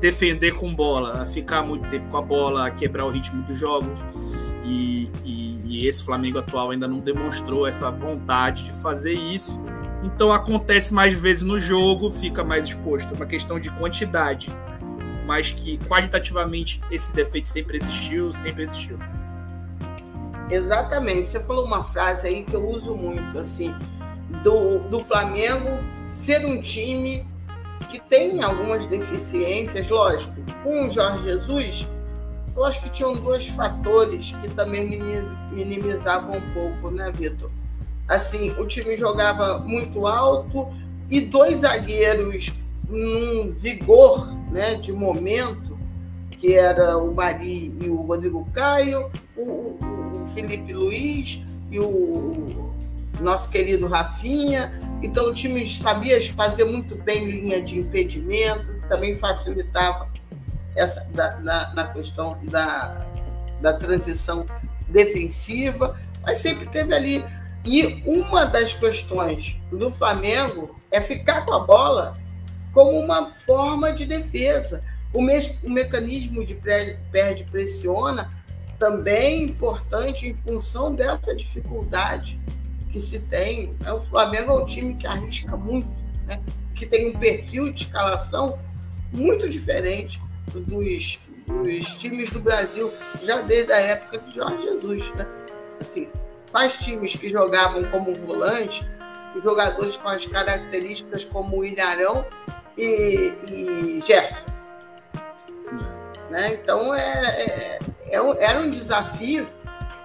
[0.00, 3.58] defender com bola, a ficar muito tempo com a bola, a quebrar o ritmo dos
[3.58, 4.04] jogos.
[4.64, 9.60] E, e, e, esse Flamengo atual ainda não demonstrou essa vontade de fazer isso.
[10.02, 13.12] Então acontece mais vezes no jogo, fica mais exposto.
[13.12, 14.50] É uma questão de quantidade,
[15.26, 18.98] mas que qualitativamente esse defeito sempre existiu, sempre existiu.
[20.52, 21.30] Exatamente.
[21.30, 23.74] Você falou uma frase aí que eu uso muito, assim,
[24.42, 25.80] do, do Flamengo
[26.12, 27.26] ser um time
[27.88, 30.34] que tem algumas deficiências, lógico.
[30.62, 31.88] Com o Jorge Jesus,
[32.54, 35.00] eu acho que tinham dois fatores que também
[35.50, 37.50] minimizavam um pouco, né, Vitor?
[38.06, 40.70] Assim, o time jogava muito alto
[41.08, 42.52] e dois zagueiros
[42.86, 45.78] num vigor né, de momento,
[46.42, 52.72] que era o Mari e o Rodrigo Caio, o, o, Felipe Luiz, e o
[53.20, 54.76] nosso querido Rafinha.
[55.00, 60.10] Então o time sabia fazer muito bem linha de impedimento, também facilitava
[60.74, 63.06] essa da, na, na questão da,
[63.60, 64.44] da transição
[64.88, 67.24] defensiva, mas sempre teve ali.
[67.64, 72.18] E uma das questões do Flamengo é ficar com a bola
[72.72, 74.82] como uma forma de defesa.
[75.12, 76.54] O, o mecanismo de
[77.10, 78.30] perde-pressiona
[78.78, 82.40] também é importante em função dessa dificuldade
[82.90, 83.74] que se tem.
[83.80, 83.92] Né?
[83.92, 85.88] O Flamengo é um time que arrisca muito,
[86.26, 86.40] né?
[86.74, 88.58] que tem um perfil de escalação
[89.12, 90.20] muito diferente
[90.52, 95.14] dos, dos times do Brasil, já desde a época de Jorge Jesus.
[95.14, 95.26] Né?
[95.80, 96.08] Assim,
[96.50, 98.86] quais times que jogavam como volante,
[99.40, 102.24] jogadores com as características como Ilharão
[102.76, 104.61] e, e Gerson.
[106.32, 106.54] Né?
[106.54, 107.78] Então é, é,
[108.10, 109.46] é, era um desafio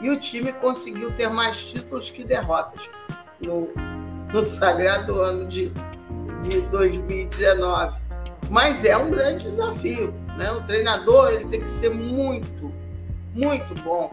[0.02, 2.90] e o time conseguiu ter mais títulos que derrotas
[3.40, 3.70] no,
[4.34, 5.72] no sagrado ano de,
[6.44, 7.98] de 2019.
[8.50, 10.14] Mas é um grande desafio.
[10.38, 10.52] Né?
[10.52, 12.74] O treinador ele tem que ser muito,
[13.34, 14.12] muito bom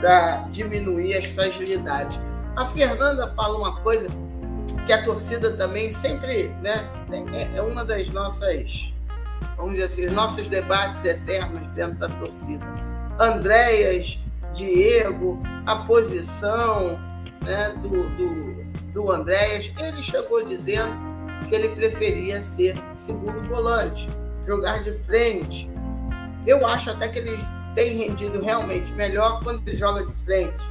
[0.00, 2.20] para diminuir as fragilidades.
[2.54, 4.08] A Fernanda fala uma coisa
[4.86, 6.88] que a torcida também sempre né,
[7.34, 8.92] é, é uma das nossas,
[9.56, 12.64] vamos dizer assim, nossos debates eternos dentro da torcida.
[13.18, 14.18] Andréas,
[14.54, 16.98] Diego, a posição
[17.42, 20.94] né, do, do, do Andréas, ele chegou dizendo
[21.48, 24.08] que ele preferia ser segundo volante,
[24.46, 25.70] jogar de frente.
[26.46, 27.38] Eu acho até que ele
[27.74, 30.64] tem rendido realmente melhor quando ele joga de frente.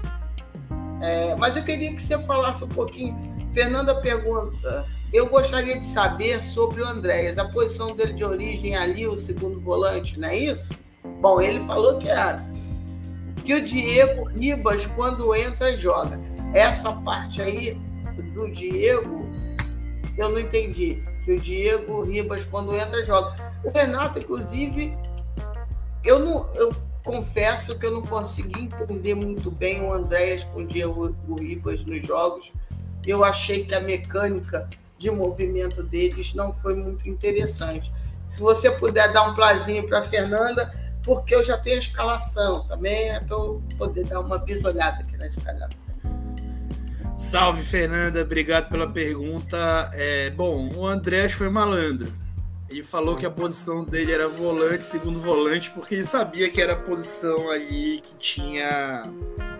[1.01, 6.41] É, mas eu queria que você falasse um pouquinho Fernanda pergunta: eu gostaria de saber
[6.41, 10.73] sobre o Andréas, a posição dele de origem ali, o segundo volante, não é isso?
[11.21, 12.45] Bom, ele falou que era.
[13.43, 16.19] Que o Diego Ribas, quando entra, joga.
[16.53, 17.77] Essa parte aí
[18.33, 19.25] do Diego,
[20.17, 21.03] eu não entendi.
[21.23, 23.35] Que o Diego Ribas, quando entra, joga.
[23.63, 24.97] O Renato, inclusive,
[26.03, 26.47] eu não.
[26.55, 31.85] Eu confesso que eu não consegui entender muito bem o Andréas com o Diego Ribas
[31.85, 32.51] nos jogos
[33.05, 37.91] eu achei que a mecânica de movimento deles não foi muito interessante.
[38.27, 42.65] Se você puder dar um plazinho para a Fernanda, porque eu já tenho a escalação,
[42.67, 45.93] também é para eu poder dar uma bisolhada aqui na escalação.
[47.17, 49.89] Salve, Fernanda, obrigado pela pergunta.
[49.93, 52.11] É, bom, o Andrés foi malandro.
[52.69, 56.73] Ele falou que a posição dele era volante, segundo volante, porque ele sabia que era
[56.73, 59.03] a posição ali que tinha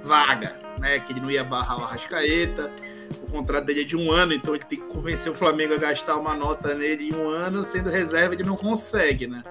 [0.01, 0.99] vaga, né?
[0.99, 2.71] Que ele não ia barrar o Arrascaeta
[3.27, 5.77] o contrato dele é de um ano, então ele tem que convencer o Flamengo a
[5.77, 9.41] gastar uma nota nele em um ano, sendo reserva, ele não consegue, né?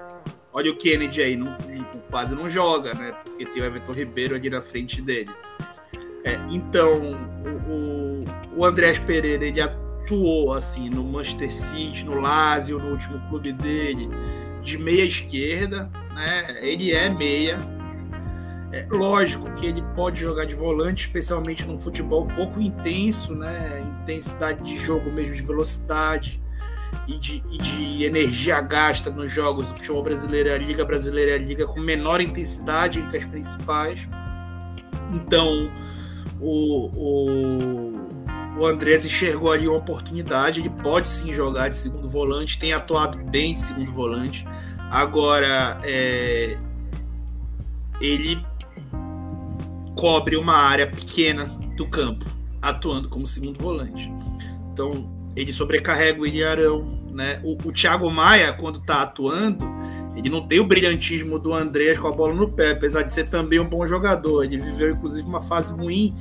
[0.52, 1.56] Olha o Kennedy aí, não,
[2.10, 3.12] quase não joga, né?
[3.24, 5.30] Porque tem o Everton Ribeiro ali na frente dele.
[6.22, 7.00] É, então,
[7.68, 8.20] o,
[8.56, 14.08] o Andrés Pereira, ele atuou assim no Manchester City, no Lazio, no último clube dele,
[14.62, 16.58] de meia esquerda, né?
[16.62, 17.58] Ele é meia,
[18.74, 23.80] é lógico que ele pode jogar de volante, especialmente num futebol pouco intenso, né?
[24.02, 26.42] Intensidade de jogo mesmo, de velocidade
[27.06, 29.70] e de, e de energia gasta nos jogos.
[29.70, 34.08] O futebol brasileiro, a Liga Brasileira é a liga com menor intensidade entre as principais.
[35.12, 35.70] Então,
[36.40, 38.08] o, o,
[38.58, 40.58] o Andrés enxergou ali uma oportunidade.
[40.58, 44.44] Ele pode sim jogar de segundo volante, tem atuado bem de segundo volante.
[44.90, 46.56] Agora, é,
[48.00, 48.43] ele
[50.04, 51.46] cobre uma área pequena
[51.78, 52.26] do campo,
[52.60, 54.12] atuando como segundo volante.
[54.70, 57.40] Então, ele sobrecarrega o Ilharão, né?
[57.42, 59.64] O, o Thiago Maia, quando está atuando,
[60.14, 63.30] ele não tem o brilhantismo do Andrés com a bola no pé, apesar de ser
[63.30, 64.44] também um bom jogador.
[64.44, 66.14] Ele viveu, inclusive, uma fase ruim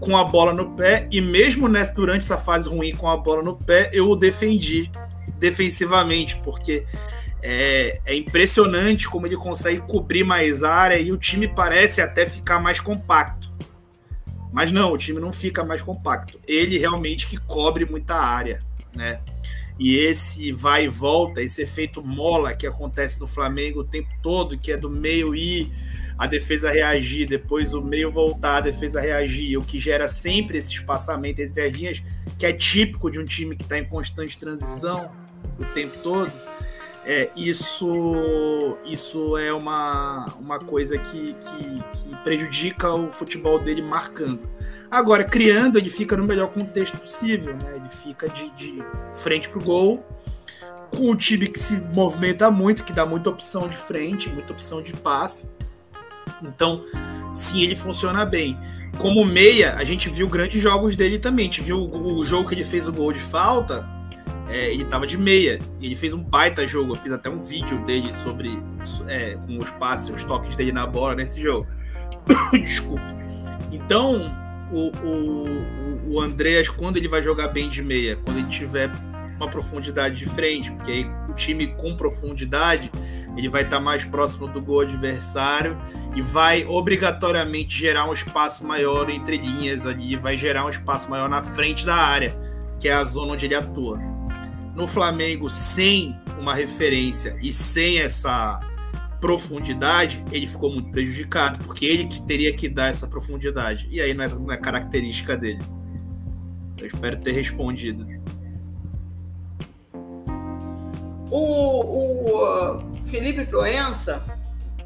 [0.00, 3.40] com a bola no pé, e mesmo nessa, durante essa fase ruim com a bola
[3.40, 4.90] no pé, eu o defendi
[5.38, 6.84] defensivamente, porque
[7.42, 12.60] é, é, impressionante como ele consegue cobrir mais área e o time parece até ficar
[12.60, 13.52] mais compacto.
[14.52, 16.40] Mas não, o time não fica mais compacto.
[16.46, 18.60] Ele realmente que cobre muita área,
[18.94, 19.20] né?
[19.78, 24.58] E esse vai e volta, esse efeito mola que acontece no Flamengo o tempo todo,
[24.58, 25.70] que é do meio ir,
[26.18, 30.72] a defesa reagir, depois o meio voltar, a defesa reagir, o que gera sempre esse
[30.72, 32.02] espaçamento entre as linhas,
[32.36, 35.12] que é típico de um time que está em constante transição
[35.60, 36.32] o tempo todo
[37.10, 44.46] é, isso, isso é uma, uma coisa que, que, que, prejudica o futebol dele marcando.
[44.90, 47.76] Agora, criando, ele fica no melhor contexto possível, né?
[47.76, 48.84] Ele fica de, de
[49.14, 50.06] frente para o gol,
[50.94, 54.82] com o time que se movimenta muito, que dá muita opção de frente, muita opção
[54.82, 55.48] de passe.
[56.42, 56.84] Então,
[57.34, 58.58] sim, ele funciona bem.
[58.98, 61.44] Como meia, a gente viu grandes jogos dele também.
[61.44, 63.88] A gente viu o, o jogo que ele fez o gol de falta,
[64.48, 65.58] é, ele tava de meia.
[65.80, 66.92] Ele fez um baita jogo.
[66.92, 68.58] Eu fiz até um vídeo dele sobre
[69.06, 71.66] é, com os passes, os toques dele na bola nesse jogo.
[72.52, 73.02] Desculpa.
[73.70, 74.32] Então,
[74.72, 78.90] o, o, o Andreas, quando ele vai jogar bem de meia, quando ele tiver
[79.36, 82.90] uma profundidade diferente, porque aí o time com profundidade
[83.36, 85.78] ele vai estar mais próximo do gol adversário
[86.16, 91.28] e vai obrigatoriamente gerar um espaço maior entre linhas ali, vai gerar um espaço maior
[91.28, 92.36] na frente da área,
[92.80, 94.17] que é a zona onde ele atua.
[94.78, 98.60] No Flamengo, sem uma referência e sem essa
[99.20, 103.88] profundidade, ele ficou muito prejudicado, porque ele que teria que dar essa profundidade.
[103.90, 105.58] E aí não é, não é característica dele.
[106.76, 108.06] Eu espero ter respondido.
[111.28, 114.24] O, o uh, Felipe Proença,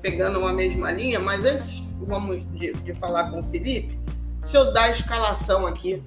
[0.00, 4.00] pegando uma mesma linha, mas antes vamos de, de falar com o Felipe,
[4.42, 6.02] se eu dar a escalação aqui.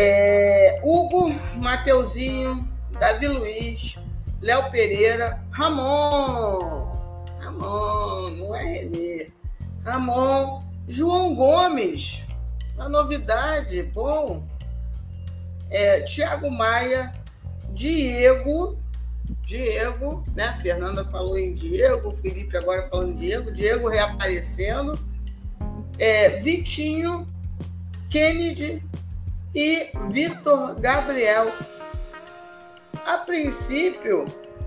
[0.00, 2.64] É, Hugo, Mateuzinho,
[3.00, 3.98] Davi Luiz,
[4.40, 6.92] Léo Pereira, Ramon,
[7.40, 9.32] Ramon, não é Renê,
[9.84, 12.24] Ramon, João Gomes,
[12.76, 14.46] uma novidade, bom,
[15.68, 17.12] é, Tiago Maia,
[17.70, 18.78] Diego,
[19.44, 20.56] Diego, né?
[20.62, 24.96] Fernanda falou em Diego, Felipe agora falando em Diego, Diego reaparecendo,
[25.98, 27.26] é, Vitinho,
[28.08, 28.80] Kennedy
[29.54, 31.52] e Vitor Gabriel.
[33.06, 34.26] A princípio,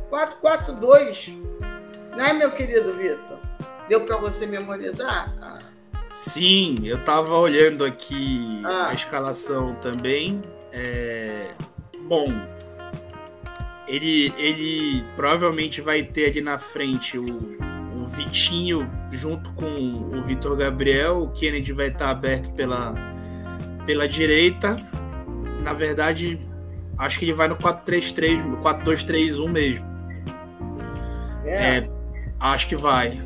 [0.09, 1.37] 4-4-2,
[2.15, 3.39] né, meu querido Vitor?
[3.87, 5.33] Deu para você memorizar?
[5.41, 5.59] Ah.
[6.13, 8.89] Sim, eu estava olhando aqui ah.
[8.89, 10.41] a escalação também.
[10.71, 11.51] É...
[12.01, 12.27] Bom,
[13.87, 17.57] ele, ele provavelmente vai ter ali na frente o,
[17.95, 21.23] o Vitinho junto com o Vitor Gabriel.
[21.23, 22.93] O Kennedy vai estar aberto pela,
[23.85, 24.77] pela direita.
[25.63, 26.39] Na verdade,
[26.97, 29.85] acho que ele vai no 4-3-3, no 4-2-3-1 mesmo.
[31.45, 31.77] É.
[31.77, 31.89] é.
[32.39, 33.21] acho que vai.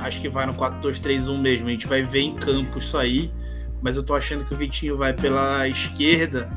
[0.00, 1.68] Acho que vai no 4-2-3-1 mesmo.
[1.68, 3.32] A gente vai ver em campo isso aí.
[3.82, 6.50] Mas eu tô achando que o Vitinho vai pela esquerda.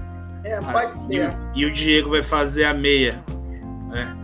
[0.43, 1.35] É, pode ser.
[1.53, 3.21] E, e o Diego vai fazer a meia
[3.89, 4.15] né?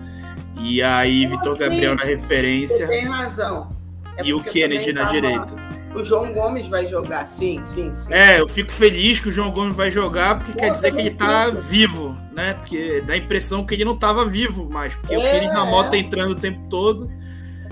[0.58, 1.60] E aí, Vitor assim?
[1.60, 2.88] Gabriel na referência.
[2.88, 3.70] Você tem razão.
[4.18, 5.56] É e o Kennedy na direita.
[5.96, 8.14] O João Gomes vai jogar, sim, sim, sim.
[8.14, 11.00] É, eu fico feliz que o João Gomes vai jogar, porque Pô, quer dizer que
[11.00, 11.62] ele tá fico.
[11.62, 12.54] vivo, né?
[12.54, 15.66] Porque dá a impressão que ele não tava vivo mais, porque é, o Pires na
[15.66, 17.10] moto tá entrando o tempo todo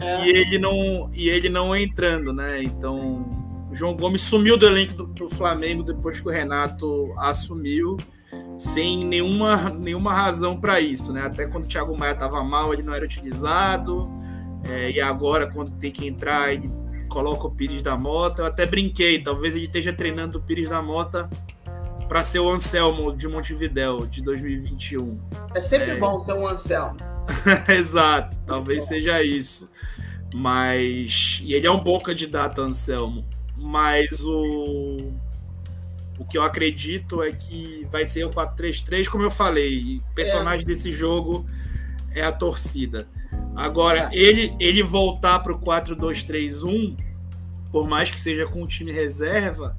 [0.01, 0.25] é.
[0.25, 2.63] e ele não e ele não entrando, né?
[2.63, 3.25] Então,
[3.69, 7.97] o João Gomes sumiu do elenco do, do Flamengo depois que o Renato assumiu
[8.57, 11.23] sem nenhuma, nenhuma razão para isso, né?
[11.25, 14.09] Até quando o Thiago Maia estava mal, ele não era utilizado,
[14.63, 16.71] é, e agora, quando tem que entrar, ele
[17.13, 18.41] coloca o Pires da Mota.
[18.41, 21.29] Eu até brinquei, talvez ele esteja treinando o Pires da Mota
[22.09, 25.19] para ser o Anselmo de Montevidéu de 2021.
[25.53, 25.95] É sempre é...
[25.95, 26.97] bom ter um Anselmo.
[27.69, 29.71] Exato, talvez seja isso.
[30.33, 31.39] Mas.
[31.43, 33.23] E ele é um bom candidato, Anselmo.
[33.55, 35.13] Mas o
[36.17, 40.01] o que eu acredito é que vai ser o 4-3-3, como eu falei.
[40.11, 40.67] O personagem é.
[40.67, 41.45] desse jogo
[42.13, 43.07] é a torcida.
[43.55, 44.15] Agora, é.
[44.15, 46.97] ele, ele voltar para o 4-2-3-1,
[47.71, 49.77] por mais que seja com o time reserva,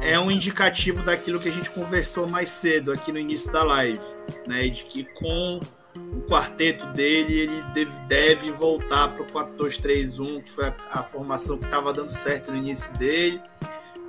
[0.00, 4.00] é um indicativo daquilo que a gente conversou mais cedo aqui no início da live,
[4.46, 4.68] né?
[4.68, 5.60] De que com
[5.96, 11.56] o quarteto dele, ele deve, deve voltar para o 4-2-3-1, que foi a, a formação
[11.56, 13.40] que estava dando certo no início dele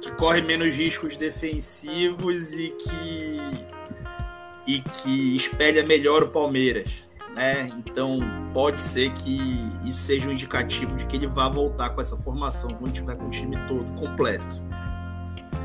[0.01, 3.77] que corre menos riscos defensivos e que
[4.67, 6.89] e que espelha melhor o Palmeiras,
[7.37, 7.71] né?
[7.77, 8.19] Então
[8.53, 9.39] pode ser que
[9.85, 13.27] isso seja um indicativo de que ele vá voltar com essa formação quando tiver com
[13.27, 14.61] o time todo completo.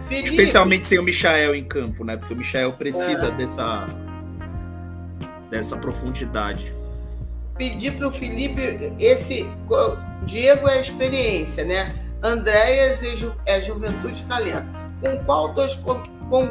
[0.09, 0.29] Felipe.
[0.29, 2.17] Especialmente sem o Michael em campo, né?
[2.17, 3.31] Porque o Michael precisa é.
[3.31, 3.89] dessa
[5.51, 6.73] dessa profundidade.
[7.57, 9.47] Pedir para o Felipe esse
[10.27, 11.95] Diego é experiência, né?
[12.23, 14.67] Andréas é, Ju, é Juventude Talento.
[15.01, 16.01] Com qual, dois, com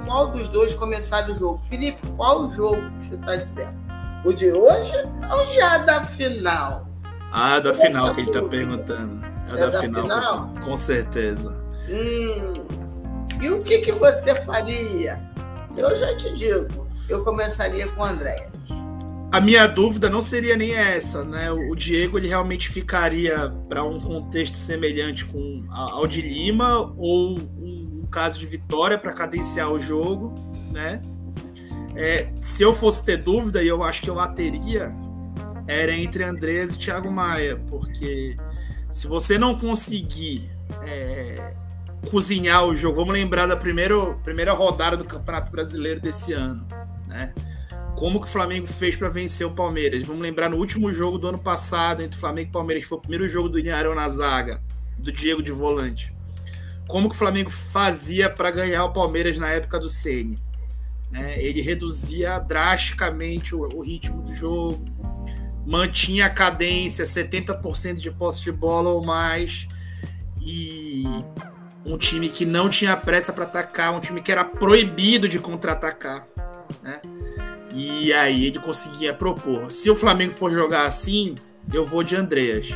[0.05, 1.61] qual dos dois começar o jogo?
[1.69, 3.90] Felipe, qual o jogo que você está dizendo?
[4.23, 4.93] O de hoje
[5.31, 6.87] ou já da final?
[7.31, 9.25] Ah, da final que ele está perguntando.
[9.49, 10.47] É, é da, da, final, final?
[10.47, 11.51] Com, com, certeza.
[11.89, 12.63] Hum.
[13.41, 15.19] E o que, que você faria?
[15.75, 18.51] Eu já te digo, eu começaria com o Andréas
[19.31, 21.49] a minha dúvida não seria nem essa, né?
[21.49, 28.05] O Diego ele realmente ficaria para um contexto semelhante com ao de Lima ou um,
[28.11, 30.35] caso de vitória para cadenciar o jogo,
[30.69, 31.01] né?
[31.95, 34.93] É, se eu fosse ter dúvida, e eu acho que eu a teria,
[35.67, 38.37] era entre Andrés e Thiago Maia, porque
[38.91, 40.49] Se você não conseguir
[40.83, 41.53] é,
[42.09, 46.67] cozinhar o jogo, vamos lembrar da primeira, primeira rodada do Campeonato Brasileiro desse ano,
[47.07, 47.33] né?
[47.95, 50.03] Como que o Flamengo fez para vencer o Palmeiras?
[50.03, 53.01] Vamos lembrar no último jogo do ano passado entre Flamengo e Palmeiras, que foi o
[53.01, 54.61] primeiro jogo do Inharão na zaga,
[54.97, 56.13] do Diego de volante.
[56.87, 60.37] Como que o Flamengo fazia para ganhar o Palmeiras na época do Ceni?
[61.11, 61.41] Né?
[61.41, 64.83] Ele reduzia drasticamente o, o ritmo do jogo,
[65.65, 69.67] mantinha a cadência, 70% de posse de bola ou mais,
[70.41, 71.03] e
[71.85, 76.27] um time que não tinha pressa para atacar, um time que era proibido de contra-atacar.
[76.81, 77.01] Né?
[77.73, 79.71] E aí ele conseguia propor.
[79.71, 81.35] Se o Flamengo for jogar assim,
[81.73, 82.69] eu vou de Andreas.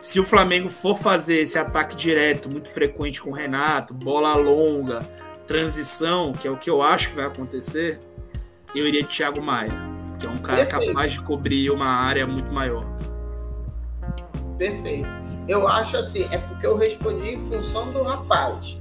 [0.00, 5.08] Se o Flamengo for fazer esse ataque direto, muito frequente com o Renato, bola longa,
[5.52, 8.00] transição, que é o que eu acho que vai acontecer,
[8.74, 9.74] eu iria de Thiago Maia,
[10.18, 10.86] que é um cara Perfeito.
[10.86, 12.86] capaz de cobrir uma área muito maior.
[14.56, 15.06] Perfeito.
[15.46, 18.80] Eu acho assim, é porque eu respondi em função do rapaz.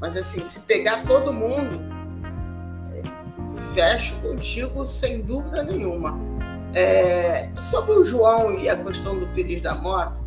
[0.00, 1.80] Mas assim, se pegar todo mundo,
[3.74, 6.16] fecho contigo sem dúvida nenhuma.
[6.72, 10.20] É, sobre o João e a questão do Pires da Mota,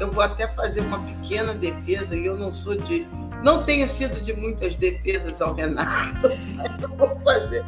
[0.00, 3.06] eu vou até fazer uma pequena defesa, e eu não sou de.
[3.42, 7.64] Não tenho sido de muitas defesas ao Renato, mas eu vou fazer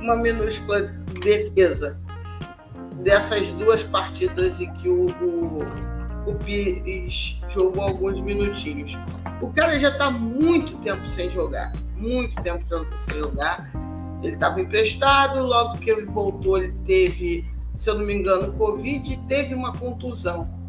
[0.00, 0.82] uma minúscula
[1.20, 1.98] defesa
[2.96, 5.62] dessas duas partidas em que o, o,
[6.26, 8.96] o Pires jogou alguns minutinhos.
[9.40, 12.64] O cara já está muito tempo sem jogar, muito tempo
[12.98, 13.70] sem jogar.
[14.22, 17.44] Ele estava emprestado, logo que ele voltou, ele teve,
[17.74, 20.61] se eu não me engano, Covid e teve uma contusão.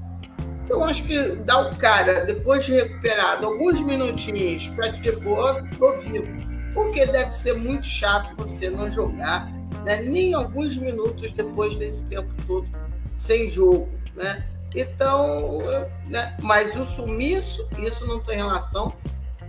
[0.70, 5.36] Eu acho que dá o cara, depois de recuperado alguns minutinhos para tipo,
[5.78, 6.54] tô vivo.
[6.74, 9.52] Porque deve ser muito chato você não jogar,
[9.84, 10.02] né?
[10.02, 12.68] nem alguns minutos depois desse tempo todo
[13.16, 13.90] sem jogo.
[14.16, 14.48] Né?
[14.76, 15.60] Então,
[16.08, 16.36] né?
[16.42, 18.94] mas o sumiço, isso não tem relação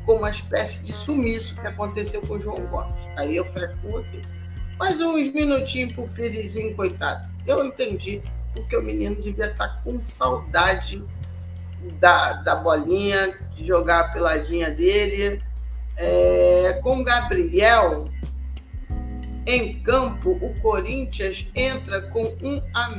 [0.05, 3.09] com uma espécie de sumiço que aconteceu com o João Gomes.
[3.17, 4.21] Aí eu fecho com você.
[4.79, 7.27] Mas uns minutinhos pro Pirizinho, coitado.
[7.47, 8.21] Eu entendi
[8.55, 11.03] porque o menino devia estar tá com saudade
[12.01, 15.43] da, da bolinha, de jogar a peladinha dele.
[15.97, 18.07] É, com o Gabriel
[19.47, 22.91] em campo, o Corinthians entra com um a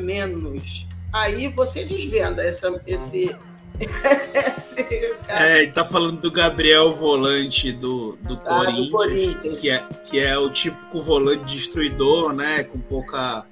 [1.12, 3.36] Aí você desvenda essa, esse,
[5.28, 10.20] é, tá falando do Gabriel volante do, do, ah, Corinthians, do Corinthians, Que, é, que
[10.20, 12.64] é o típico volante destruidor, né?
[12.64, 13.46] Com pouca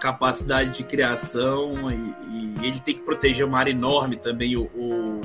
[0.00, 4.56] capacidade de criação e, e ele tem que proteger uma área enorme também.
[4.56, 5.20] O, o,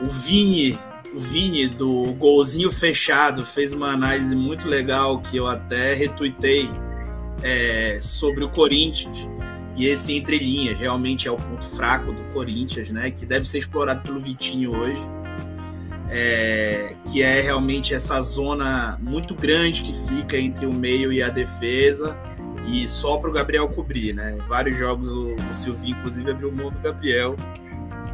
[0.00, 0.78] o Vini,
[1.14, 6.68] o Vini do golzinho fechado fez uma análise muito legal que eu até retuitei
[7.42, 9.28] é, sobre o Corinthians
[9.76, 13.10] e esse entre linhas realmente é o ponto fraco do Corinthians, né?
[13.10, 15.02] Que deve ser explorado pelo Vitinho hoje.
[16.08, 21.28] É, que é realmente essa zona muito grande que fica entre o meio e a
[21.28, 22.16] defesa
[22.66, 24.36] e só para o Gabriel cobrir, né?
[24.48, 27.36] Vários jogos o, o Silvinho, inclusive, abriu mão do Gabriel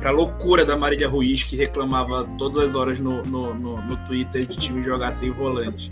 [0.02, 4.44] para loucura da Marília Ruiz, que reclamava todas as horas no, no, no, no Twitter
[4.44, 5.88] de time jogar sem volante.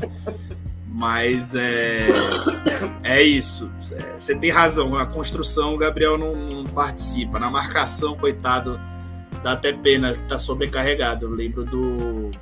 [0.92, 2.08] Mas é,
[3.04, 3.70] é isso.
[4.18, 4.98] Você tem razão.
[4.98, 7.38] A construção, o Gabriel não, não, participa.
[7.38, 8.80] Na marcação, coitado,
[9.44, 11.26] dá até pena que tá sobrecarregado.
[11.26, 12.32] Eu lembro do.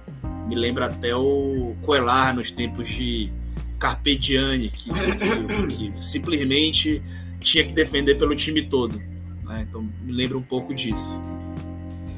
[0.48, 3.30] Me lembra até o Coelar nos tempos de
[3.78, 7.02] Carpediani, que, que, que simplesmente
[7.40, 8.98] tinha que defender pelo time todo.
[9.44, 9.66] Né?
[9.68, 11.22] Então me lembra um pouco disso.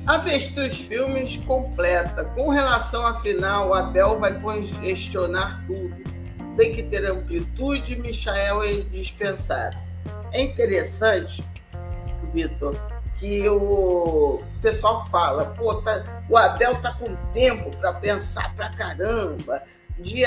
[0.07, 2.25] Avestruz Filmes completa.
[2.25, 6.11] Com relação à final, Abel vai congestionar tudo
[6.61, 9.79] tem que ter amplitude, Michael é indispensável.
[10.31, 11.43] É interessante,
[12.35, 12.77] Vitor,
[13.19, 19.63] que o pessoal fala, pô, tá, o Abel tá com tempo para pensar pra caramba,
[19.99, 20.25] de,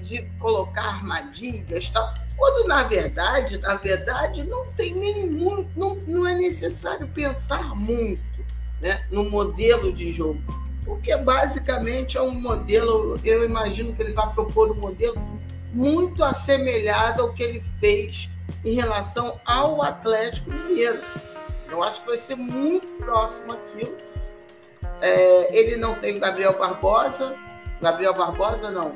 [0.00, 2.12] de colocar armadilhas tal.
[2.36, 8.22] Quando, na verdade, na verdade, não tem nenhum, não, não é necessário pensar muito
[8.80, 10.40] né, no modelo de jogo.
[10.84, 15.16] Porque basicamente é um modelo, eu imagino que ele vai propor um modelo
[15.72, 18.28] muito assemelhado ao que ele fez
[18.64, 21.00] em relação ao Atlético Mineiro.
[21.68, 23.96] Eu acho que vai ser muito próximo aquilo.
[25.00, 27.36] É, ele não tem Gabriel Barbosa.
[27.80, 28.94] Gabriel Barbosa, não.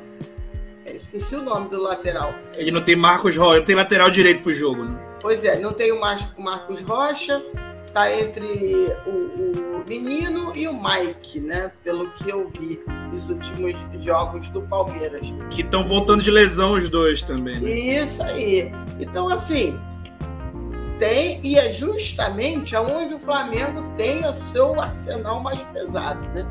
[0.85, 2.33] É, esqueci o nome do lateral.
[2.55, 4.97] Ele não tem Marcos Rocha, tem lateral direito para o jogo, né?
[5.19, 7.43] Pois é, não tem o Marcos Rocha,
[7.91, 11.71] tá entre o, o menino e o Mike, né?
[11.83, 12.79] Pelo que eu vi
[13.11, 15.33] nos últimos jogos do Palmeiras.
[15.49, 17.71] Que estão voltando de lesão os dois também, né?
[17.71, 18.71] Isso aí.
[18.99, 19.79] Então, assim,
[20.99, 26.45] tem, e é justamente aonde o Flamengo tem o seu arsenal mais pesado, né?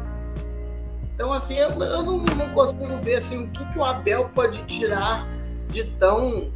[1.14, 4.64] Então, assim, eu, eu não, não, consigo ver assim, o que, que o Abel pode
[4.64, 5.26] tirar
[5.68, 6.52] de tão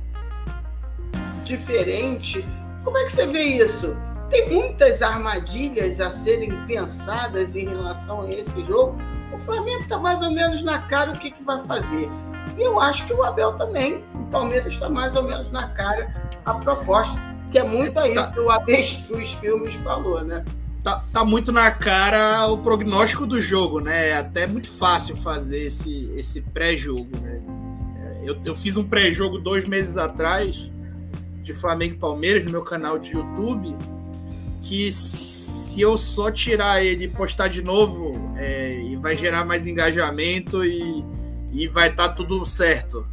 [1.45, 2.45] diferente.
[2.83, 3.97] Como é que você vê isso?
[4.29, 8.99] Tem muitas armadilhas a serem pensadas em relação a esse jogo.
[9.33, 12.11] O Flamengo está mais ou menos na cara o que, que vai fazer.
[12.57, 14.05] E eu acho que o Abel também.
[14.15, 17.19] O Palmeiras está mais ou menos na cara a proposta,
[17.51, 18.33] que é muito aí tá.
[18.33, 20.45] que o Avestruz Filmes falou, né?
[20.83, 24.11] Tá, tá, muito na cara o prognóstico do jogo, né?
[24.11, 27.41] É até muito fácil fazer esse, esse pré-jogo, né?
[27.97, 30.71] É, eu, eu fiz um pré-jogo dois meses atrás
[31.43, 33.77] de Flamengo e Palmeiras no meu canal de YouTube
[34.69, 40.65] que se eu só tirar ele e postar de novo, é, vai gerar mais engajamento
[40.65, 41.05] e,
[41.53, 43.07] e vai estar tá tudo certo.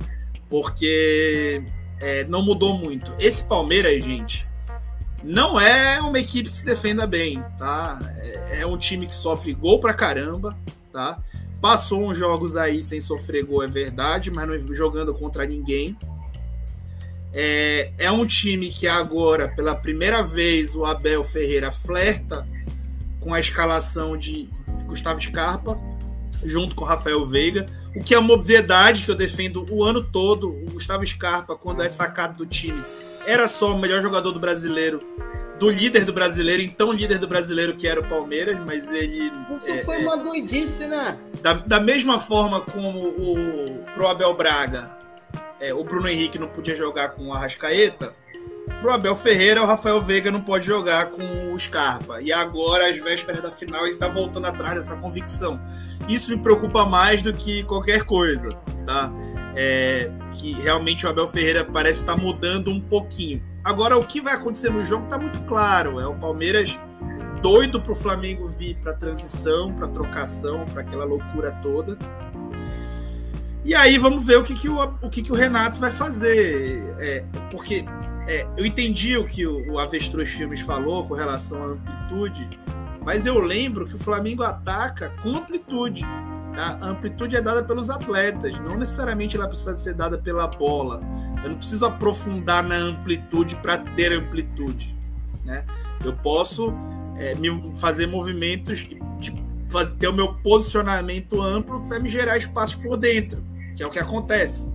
[0.50, 1.64] Porque
[2.02, 3.14] é, não mudou muito.
[3.18, 4.46] Esse Palmeiras, gente,
[5.26, 8.00] não é uma equipe que se defenda bem, tá?
[8.18, 10.56] É, é um time que sofre gol pra caramba,
[10.92, 11.18] tá?
[11.60, 15.98] Passou uns jogos aí sem sofrer gol, é verdade, mas não jogando contra ninguém.
[17.34, 22.48] É, é um time que agora, pela primeira vez, o Abel Ferreira flerta
[23.20, 24.48] com a escalação de
[24.86, 25.76] Gustavo Scarpa,
[26.44, 27.66] junto com Rafael Veiga,
[27.96, 30.50] o que é uma obviedade que eu defendo o ano todo.
[30.50, 32.84] O Gustavo Scarpa, quando é sacado do time,
[33.26, 35.00] era só o melhor jogador do brasileiro,
[35.60, 39.32] do líder do brasileiro, então líder do brasileiro que era o Palmeiras, mas ele.
[39.54, 41.18] Isso é, foi uma doidice, né?
[41.42, 44.96] Da, da mesma forma como o pro Abel Braga
[45.60, 48.14] é, o Bruno Henrique não podia jogar com o Arrascaeta,
[48.82, 52.22] pro Abel Ferreira, o Rafael Veiga não pode jogar com o Scarpa.
[52.22, 55.60] E agora, às vésperas da final, ele tá voltando atrás dessa convicção.
[56.08, 58.50] Isso me preocupa mais do que qualquer coisa,
[58.86, 59.12] tá?
[59.56, 63.42] É, que realmente o Abel Ferreira parece estar mudando um pouquinho.
[63.64, 66.00] Agora, o que vai acontecer no jogo tá muito claro.
[66.00, 66.78] É o Palmeiras
[67.42, 71.98] doido pro Flamengo vir para transição, para trocação, para aquela loucura toda.
[73.64, 76.84] E aí vamos ver o que, que, o, o, que, que o Renato vai fazer.
[77.00, 77.86] É, porque
[78.28, 82.48] é, eu entendi o que o, o Avestruz Filmes falou com relação à amplitude,
[83.04, 86.04] mas eu lembro que o Flamengo ataca com amplitude.
[86.58, 91.02] A amplitude é dada pelos atletas, não necessariamente ela precisa ser dada pela bola.
[91.44, 94.96] Eu não preciso aprofundar na amplitude para ter amplitude.
[95.44, 95.66] Né?
[96.04, 96.74] Eu posso
[97.18, 98.80] é, me fazer movimentos,
[99.20, 103.44] de, fazer, ter o meu posicionamento amplo que vai me gerar espaço por dentro
[103.76, 104.74] que é o que acontece.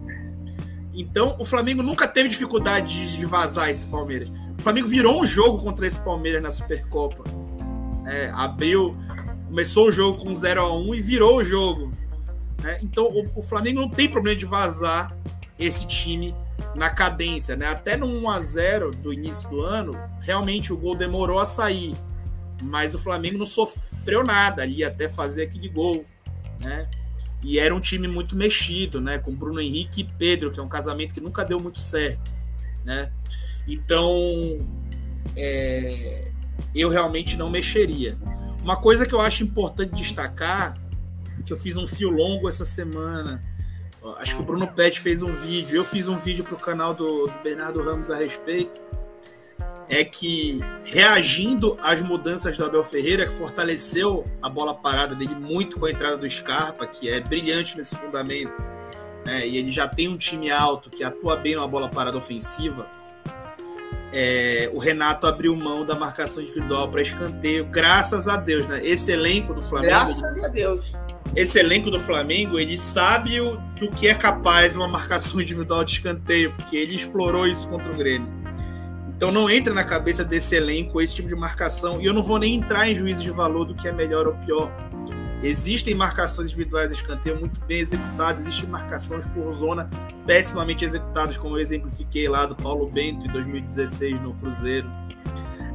[0.92, 4.30] Então, o Flamengo nunca teve dificuldade de vazar esse Palmeiras.
[4.58, 7.24] O Flamengo virou um jogo contra esse Palmeiras na Supercopa.
[8.06, 8.96] É, abriu,
[9.50, 11.90] começou o jogo com 0 a 1 e virou o jogo.
[12.64, 15.14] É, então, o, o, Flamengo não tem problema de vazar
[15.58, 16.34] esse time
[16.76, 17.56] na cadência.
[17.56, 17.66] Né?
[17.66, 21.96] Até no 1 a 0 do início do ano, realmente o gol demorou a sair.
[22.62, 26.04] Mas o Flamengo não sofreu nada ali até fazer aquele gol.
[26.60, 26.88] Né?
[27.42, 29.18] E era um time muito mexido, né?
[29.18, 32.30] Com Bruno Henrique e Pedro, que é um casamento que nunca deu muito certo,
[32.84, 33.10] né?
[33.66, 34.58] Então,
[35.34, 36.30] é,
[36.74, 38.18] eu realmente não mexeria.
[38.62, 40.74] Uma coisa que eu acho importante destacar,
[41.46, 43.40] que eu fiz um fio longo essa semana,
[44.18, 46.94] acho que o Bruno Pet fez um vídeo, eu fiz um vídeo para o canal
[46.94, 48.80] do, do Bernardo Ramos a respeito,
[49.88, 55.78] é que reagindo às mudanças do Abel Ferreira, que fortaleceu a bola parada dele muito
[55.78, 58.60] com a entrada do Scarpa, que é brilhante nesse fundamento,
[59.24, 62.86] né, e ele já tem um time alto que atua bem numa bola parada ofensiva,
[64.12, 68.80] é, o Renato abriu mão da marcação individual para escanteio, graças a Deus, né?
[68.84, 69.92] Esse elenco do Flamengo.
[69.92, 70.94] Graças a Deus.
[71.34, 75.92] Esse elenco do Flamengo, ele sabe o, do que é capaz uma marcação individual de
[75.92, 78.28] escanteio, porque ele explorou isso contra o Grêmio.
[79.08, 82.00] Então não entra na cabeça desse elenco esse tipo de marcação.
[82.00, 84.32] E eu não vou nem entrar em juízo de valor do que é melhor ou
[84.34, 84.72] pior.
[85.42, 89.88] Existem marcações individuais de escanteio muito bem executadas, existem marcações por zona
[90.26, 94.88] pessimamente executadas, como eu exemplifiquei lá do Paulo Bento em 2016 no Cruzeiro.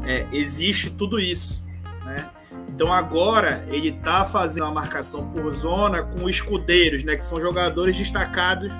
[0.05, 1.65] É, existe tudo isso.
[2.05, 2.29] Né?
[2.69, 7.97] Então agora ele está fazendo uma marcação por zona com escudeiros, né, que são jogadores
[7.97, 8.71] destacados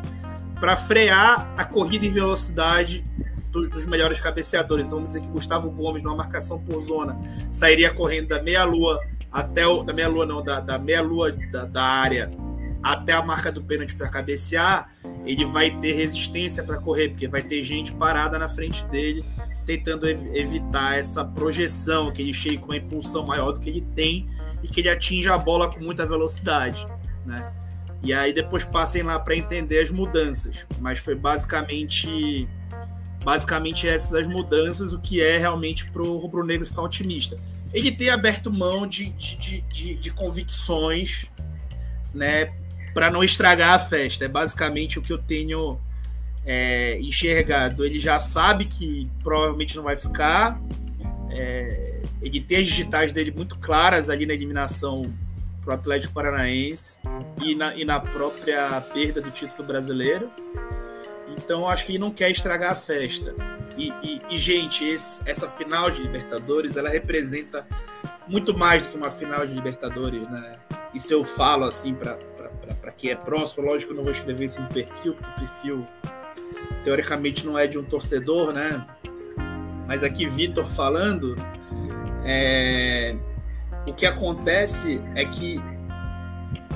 [0.60, 3.04] para frear a corrida em velocidade
[3.52, 4.92] dos melhores cabeceadores.
[4.92, 7.18] Vamos dizer que Gustavo Gomes, numa marcação por zona,
[7.50, 9.00] sairia correndo da meia-lua
[9.36, 9.84] até o.
[9.84, 12.32] Da meia-lua, não, da, da meia-lua da, da área
[12.82, 14.92] até a marca do pênalti para cabecear,
[15.26, 19.26] ele vai ter resistência para correr, porque vai ter gente parada na frente dele,
[19.66, 23.82] tentando ev evitar essa projeção, que ele chegue com uma impulsão maior do que ele
[23.82, 24.30] tem
[24.62, 26.86] e que ele atinja a bola com muita velocidade.
[27.26, 27.52] Né?
[28.04, 30.66] E aí depois passem lá para entender as mudanças.
[30.80, 32.48] Mas foi basicamente
[33.24, 37.36] basicamente essas as mudanças, o que é realmente para o rubro-negro ficar otimista.
[37.76, 41.30] Ele tem aberto mão de, de, de, de convicções,
[42.14, 42.54] né,
[42.94, 44.24] para não estragar a festa.
[44.24, 45.78] É basicamente o que eu tenho
[46.46, 47.86] é, enxergado.
[47.86, 50.58] Ele já sabe que provavelmente não vai ficar.
[51.30, 55.02] É, ele tem as digitais dele muito claras ali na eliminação
[55.62, 56.98] para o Atlético Paranaense
[57.44, 60.32] e na, e na própria perda do título brasileiro.
[61.46, 63.36] Então acho que ele não quer estragar a festa.
[63.78, 67.68] E, e, e gente, esse, essa final de Libertadores ela representa
[68.28, 70.54] muito mais do que uma final de Libertadores, né?
[70.92, 72.18] E se eu falo assim para
[72.98, 75.86] quem é próximo, lógico que eu não vou escrever isso no perfil, porque o perfil
[76.84, 78.84] teoricamente não é de um torcedor, né?
[79.88, 81.36] Mas aqui Vitor falando,
[82.24, 83.16] é...
[83.86, 85.62] o que acontece é que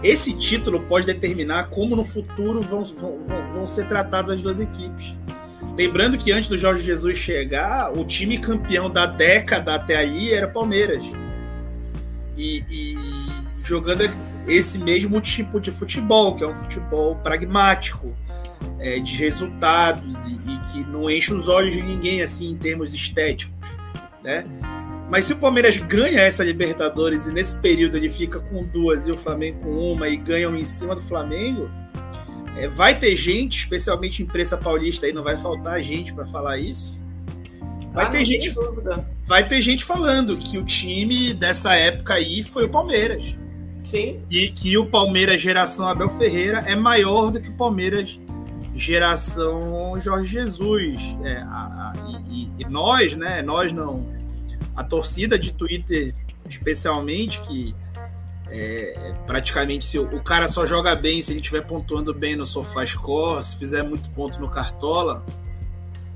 [0.04, 3.20] esse título pode determinar como no futuro vão, vão,
[3.54, 5.16] vão ser tratadas as duas equipes.
[5.78, 10.48] Lembrando que antes do Jorge Jesus chegar, o time campeão da década até aí era
[10.48, 11.04] Palmeiras.
[12.38, 12.98] E, e
[13.62, 14.10] jogando
[14.48, 18.16] esse mesmo tipo de futebol, que é um futebol pragmático,
[18.80, 22.94] é, de resultados e, e, que não enche os olhos de ninguém assim em termos
[22.94, 23.54] estéticos,
[24.24, 24.44] né?
[25.10, 29.12] Mas se o Palmeiras ganha essa Libertadores e nesse período ele fica com duas e
[29.12, 31.70] o Flamengo com uma e ganham em cima do Flamengo,
[32.56, 37.04] é, vai ter gente, especialmente imprensa paulista aí, não vai faltar gente para falar isso.
[37.92, 38.54] Vai ah, ter gente,
[39.26, 43.36] vai ter gente falando que o time dessa época aí foi o Palmeiras.
[43.84, 44.20] Sim.
[44.30, 48.20] E que o Palmeiras geração Abel Ferreira é maior do que o Palmeiras
[48.76, 51.02] geração Jorge Jesus.
[51.24, 51.94] É, a, a,
[52.30, 53.42] e, e, nós, né?
[53.42, 54.06] Nós não.
[54.80, 56.16] A torcida de Twitter,
[56.48, 57.76] especialmente, que
[58.50, 62.46] é, praticamente se o, o, cara só joga bem se ele estiver pontuando bem no
[62.46, 65.26] SofaScore, se fizer muito ponto no Cartola.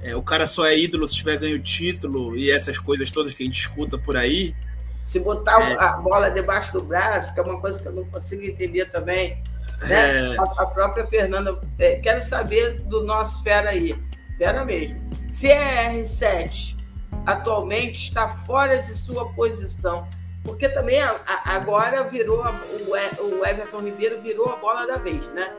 [0.02, 3.44] É, o cara só é ídolo se tiver ganho título e essas coisas todas que
[3.44, 4.56] a gente escuta por aí.
[5.02, 5.78] Se botar é.
[5.78, 9.44] a bola debaixo do braço, que é uma coisa que eu não consigo entender também
[9.88, 10.34] né?
[10.34, 10.38] É...
[10.38, 13.96] A, a, própria Fernanda, é, quero saber do nosso fera aí,
[14.38, 15.02] fera mesmo.
[15.32, 16.83] Se a R7
[17.26, 20.08] atualmente está fora de sua posição,
[20.44, 25.28] porque também a, a, agora virou o, o Everton Ribeiro virou a bola da vez,
[25.30, 25.52] né?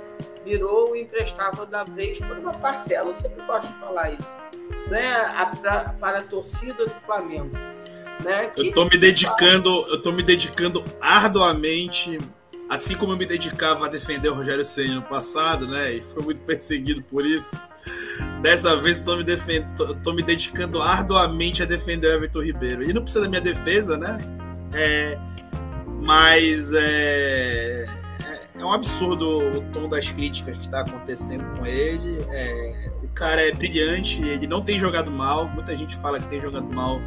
[0.44, 3.08] Virou o emprestável da vez por uma parcela.
[3.08, 4.36] Eu sempre gosto de falar isso,
[4.88, 5.14] né?
[5.60, 7.56] pra, para a torcida do Flamengo.
[8.22, 8.52] Né?
[8.56, 12.18] Eu estou me dedicando, eu tô me dedicando arduamente
[12.68, 16.22] assim como eu me dedicava a defender o Rogério Ceni no passado, né, e foi
[16.22, 17.60] muito perseguido por isso,
[18.42, 19.66] dessa vez estou me, defend...
[20.02, 22.82] tô me dedicando arduamente a defender o Everton Ribeiro.
[22.82, 24.18] E não precisa da minha defesa, né?
[24.72, 25.18] É...
[26.02, 27.86] Mas é...
[28.20, 32.24] é, é um absurdo o tom das críticas que está acontecendo com ele.
[32.30, 32.90] É...
[33.02, 35.48] O cara é brilhante, ele não tem jogado mal.
[35.48, 37.00] Muita gente fala que tem jogado mal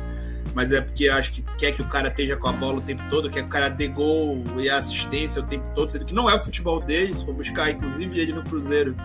[0.58, 3.04] mas é porque acho que quer que o cara esteja com a bola o tempo
[3.12, 6.28] todo, quer que o cara dê gol e assistência o tempo todo, sendo que não
[6.28, 8.96] é o futebol dele, se for buscar, inclusive ele no Cruzeiro,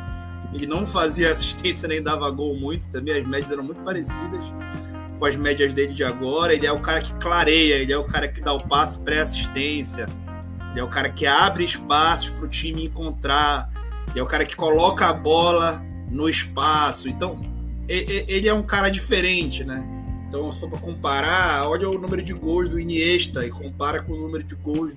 [0.53, 4.45] ele não fazia assistência nem dava gol muito, também as médias eram muito parecidas
[5.23, 8.03] com as médias dele de agora, ele é o cara que clareia, ele é o
[8.03, 10.09] cara que dá o passe pré-assistência,
[10.73, 13.71] ele é o cara que abre espaços para o time encontrar,
[14.11, 15.81] ele é o cara que coloca a bola
[16.11, 17.41] no espaço, então
[17.89, 19.87] ele é um cara diferente, né?
[20.27, 24.17] Então, só para comparar, olha o número de gols do Iniesta e compara com o
[24.17, 24.97] número de gols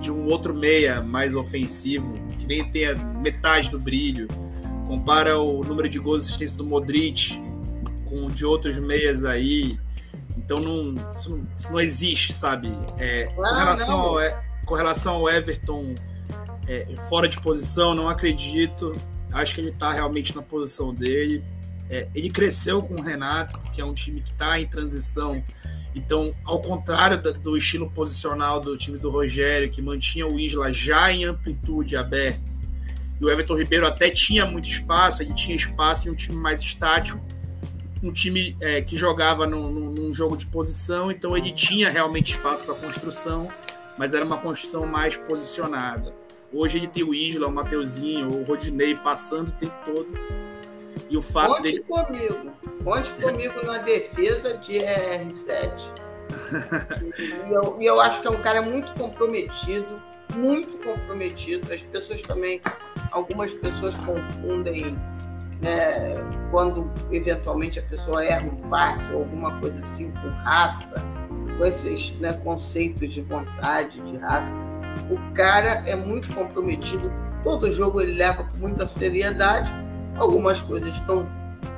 [0.00, 4.26] de um outro meia mais ofensivo, que nem tem metade do brilho.
[4.86, 7.40] Compara o número de gols e assistência do Modric
[8.04, 9.78] com de outros meias aí.
[10.36, 12.72] Então, não, isso, não, isso não existe, sabe?
[12.98, 14.16] É, com, relação ao,
[14.64, 15.94] com relação ao Everton
[16.66, 18.92] é, fora de posição, não acredito.
[19.32, 21.42] Acho que ele está realmente na posição dele.
[21.90, 25.42] É, ele cresceu com o Renato, que é um time que está em transição.
[25.94, 31.12] Então, ao contrário do estilo posicional do time do Rogério, que mantinha o Isla já
[31.12, 32.63] em amplitude aberto,
[33.20, 36.60] e o Everton Ribeiro até tinha muito espaço, ele tinha espaço em um time mais
[36.60, 37.20] estático,
[38.02, 42.64] um time é, que jogava num, num, jogo de posição, então ele tinha realmente espaço
[42.64, 43.48] para construção,
[43.96, 46.14] mas era uma construção mais posicionada.
[46.52, 50.08] Hoje ele tem o Isla, o Mateuzinho, o Rodinei passando o tempo todo
[51.08, 51.80] e o fato Conte dele...
[51.80, 52.52] comigo.
[52.82, 55.92] Conte comigo na defesa de R7.
[57.48, 60.02] e, eu, e eu acho que é um cara muito comprometido,
[60.34, 61.72] muito comprometido.
[61.72, 62.60] As pessoas também,
[63.14, 64.96] algumas pessoas confundem
[65.62, 66.16] né,
[66.50, 70.96] quando eventualmente a pessoa erra um passe ou alguma coisa assim com raça,
[71.56, 74.54] com esses né, conceitos de vontade, de raça.
[75.10, 77.10] O cara é muito comprometido.
[77.42, 79.72] Todo jogo ele leva com muita seriedade
[80.16, 81.26] Algumas coisas estão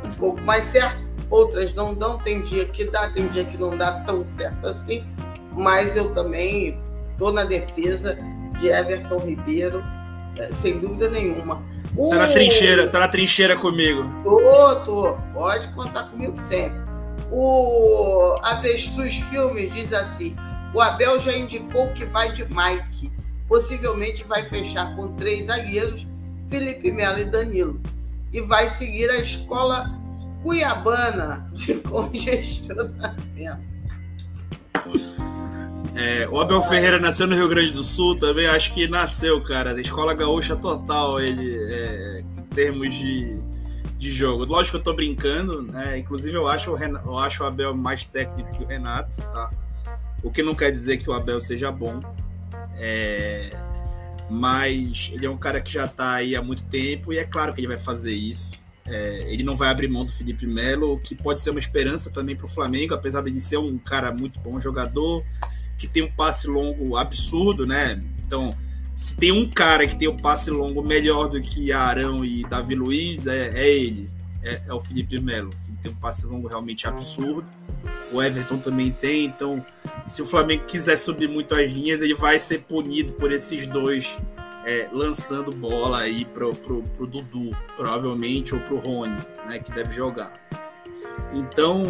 [0.05, 3.77] um pouco mais certo, outras não dão, tem dia que dá, tem dia que não
[3.77, 5.05] dá tão certo assim,
[5.53, 6.79] mas eu também
[7.13, 8.19] estou na defesa
[8.61, 9.83] de Everton Ribeiro,
[10.51, 11.63] sem dúvida nenhuma.
[11.97, 12.11] O...
[12.11, 14.03] Tá na trincheira, tá na trincheira comigo.
[14.23, 15.17] Tô, tô.
[15.33, 16.79] Pode contar comigo sempre.
[17.31, 20.37] O Avestruz Filmes diz assim:
[20.75, 23.11] o Abel já indicou que vai de Mike.
[23.49, 26.07] Possivelmente vai fechar com três zagueiros,
[26.51, 27.81] Felipe Melo e Danilo.
[28.33, 29.91] E vai seguir a escola
[30.43, 33.77] cuiabana de congestionamento.
[35.97, 39.81] É, o Abel Ferreira nasceu no Rio Grande do Sul também, acho que nasceu, cara.
[39.81, 43.35] Escola gaúcha total, ele, é, em termos de,
[43.97, 44.45] de jogo.
[44.45, 45.97] Lógico que eu tô brincando, né?
[45.97, 49.51] Inclusive, eu acho, o eu acho o Abel mais técnico que o Renato, tá?
[50.23, 51.99] O que não quer dizer que o Abel seja bom.
[52.79, 53.49] É,
[54.29, 57.55] mas ele é um cara que já tá aí há muito tempo e é claro
[57.55, 58.61] que ele vai fazer isso.
[58.87, 62.37] É, ele não vai abrir mão do Felipe Melo, que pode ser uma esperança também
[62.37, 65.25] para o Flamengo, apesar de ele ser um cara muito bom jogador,
[65.79, 68.01] que tem um passe longo absurdo, né?
[68.27, 68.57] Então,
[68.95, 72.43] se tem um cara que tem o um passe longo melhor do que Arão e
[72.45, 74.09] Davi Luiz, é, é ele,
[74.43, 77.47] é, é, o Felipe Melo, que tem um passe longo realmente absurdo.
[78.11, 79.65] O Everton também tem, então,
[80.07, 84.17] se o Flamengo quiser subir muito as linhas, ele vai ser punido por esses dois
[84.65, 89.17] é, lançando bola aí pro, pro, pro Dudu, provavelmente, ou pro Rony,
[89.47, 90.33] né, que deve jogar.
[91.33, 91.85] Então,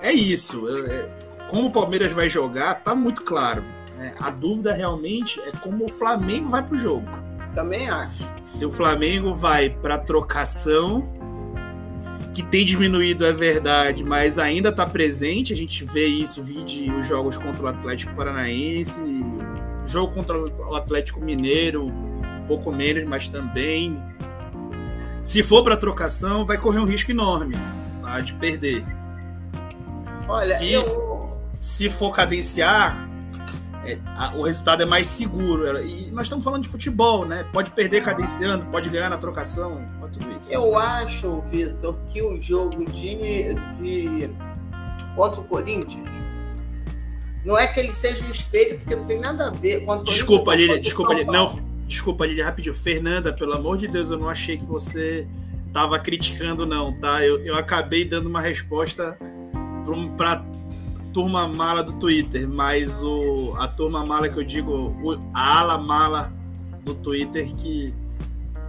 [0.00, 0.66] é isso.
[0.68, 1.08] É,
[1.48, 3.64] como o Palmeiras vai jogar, tá muito claro.
[3.96, 4.14] Né?
[4.20, 7.06] A dúvida realmente é como o Flamengo vai pro jogo.
[7.54, 8.28] Também acho.
[8.42, 11.08] Se o Flamengo vai para trocação,
[12.32, 15.52] que tem diminuído é verdade, mas ainda está presente.
[15.52, 19.00] A gente vê isso, vide os jogos contra o Atlético Paranaense,
[19.86, 24.00] jogo contra o Atlético Mineiro, um pouco menos, mas também.
[25.22, 27.56] Se for para trocação, vai correr um risco enorme
[28.00, 28.84] tá, de perder.
[30.28, 31.07] Olha, se, eu
[31.58, 33.08] se for cadenciar,
[33.84, 35.80] é, a, o resultado é mais seguro.
[35.84, 37.44] E nós estamos falando de futebol, né?
[37.52, 40.52] Pode perder cadenciando, pode ganhar na trocação, pode tudo isso.
[40.52, 44.30] Eu acho, Vitor, que o jogo de, de
[45.14, 46.08] contra o Corinthians
[47.44, 49.84] não é que ele seja um espelho, porque não tem nada a ver.
[49.84, 51.32] Contra desculpa, Lília, desculpa, Lília.
[51.32, 52.74] Não, desculpa, Lília, rapidinho.
[52.74, 55.26] Fernanda, pelo amor de Deus, eu não achei que você
[55.66, 57.24] estava criticando, não, tá?
[57.24, 59.18] Eu, eu acabei dando uma resposta
[60.16, 60.44] para
[61.18, 64.94] turma mala do Twitter, mas o, a turma mala que eu digo,
[65.34, 66.32] a ala mala
[66.84, 67.92] do Twitter que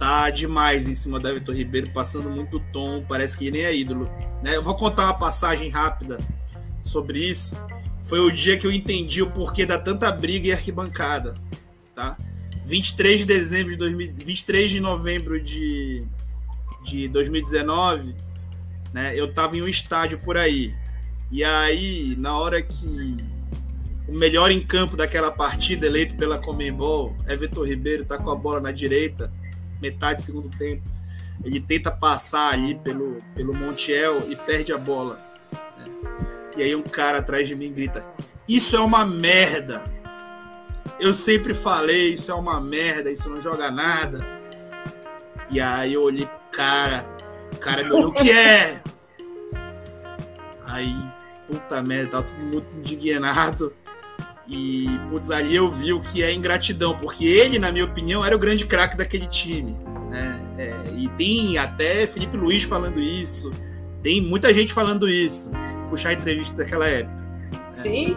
[0.00, 4.10] tá demais em cima da Vitor Ribeiro, passando muito tom, parece que nem é ídolo.
[4.42, 4.56] Né?
[4.56, 6.18] Eu vou contar uma passagem rápida
[6.82, 7.56] sobre isso.
[8.02, 11.34] Foi o dia que eu entendi o porquê da tanta briga e arquibancada.
[11.94, 12.16] Tá?
[12.64, 16.04] 23 de dezembro de 2000, 23 de novembro de,
[16.82, 18.12] de 2019,
[18.92, 19.16] né?
[19.16, 20.74] Eu tava em um estádio por aí.
[21.30, 23.16] E aí, na hora que
[24.08, 28.34] o melhor em campo daquela partida, eleito pela Comembol, é Vitor Ribeiro, tá com a
[28.34, 29.32] bola na direita,
[29.80, 30.82] metade do segundo tempo.
[31.44, 35.18] Ele tenta passar ali pelo, pelo Montiel e perde a bola.
[35.78, 35.84] Né?
[36.56, 38.04] E aí um cara atrás de mim grita:
[38.48, 39.82] Isso é uma merda!
[40.98, 44.22] Eu sempre falei, isso é uma merda, isso não joga nada.
[45.50, 47.06] E aí eu olhei pro cara,
[47.52, 48.82] o cara me olhou, o que é?
[50.66, 51.09] Aí
[51.50, 53.72] puta merda, tava todo muito indignado.
[54.46, 58.34] E, putz, ali eu vi o que é ingratidão, porque ele, na minha opinião, era
[58.34, 59.76] o grande craque daquele time.
[60.08, 60.40] Né?
[60.58, 63.52] É, e tem até Felipe Luiz falando isso,
[64.02, 67.14] tem muita gente falando isso, se puxar a entrevista daquela época.
[67.14, 67.60] Né?
[67.72, 68.16] Sim.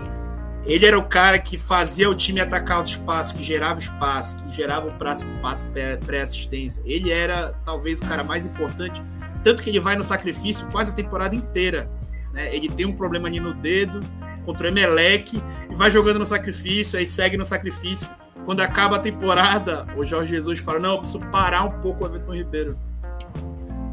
[0.65, 4.55] Ele era o cara que fazia o time atacar os espaços, que gerava espaço, que
[4.55, 5.67] gerava o passe
[6.05, 6.81] pré-assistência.
[6.85, 9.03] Ele era talvez o cara mais importante,
[9.43, 11.89] tanto que ele vai no sacrifício quase a temporada inteira
[12.33, 12.53] né?
[12.53, 14.01] Ele tem um problema ali no dedo
[14.43, 18.09] contra o Emelec e vai jogando no sacrifício, aí segue no sacrifício.
[18.43, 22.07] Quando acaba a temporada, o Jorge Jesus fala: Não, eu preciso parar um pouco o
[22.07, 22.77] Everton Ribeiro.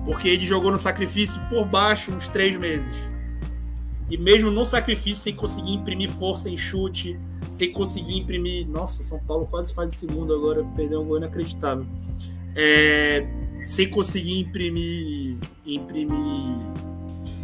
[0.05, 2.93] Porque ele jogou no sacrifício por baixo uns três meses.
[4.09, 7.17] E mesmo no sacrifício, sem conseguir imprimir força em chute,
[7.49, 8.67] sem conseguir imprimir.
[8.67, 11.87] Nossa, São Paulo quase faz o segundo agora, perdeu um gol inacreditável.
[12.57, 13.25] É...
[13.65, 16.57] Sem conseguir imprimir, imprimir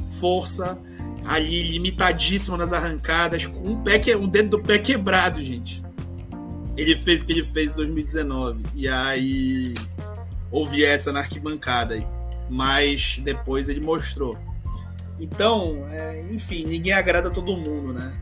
[0.07, 0.79] força
[1.25, 5.83] ali limitadíssima nas arrancadas, com um, pé que, um dedo do pé quebrado, gente.
[6.77, 8.65] Ele fez o que ele fez em 2019.
[8.75, 9.75] E aí
[10.51, 11.99] houve essa na arquibancada.
[12.49, 14.39] Mas depois ele mostrou.
[15.19, 18.15] Então, é, enfim, ninguém agrada todo mundo, né?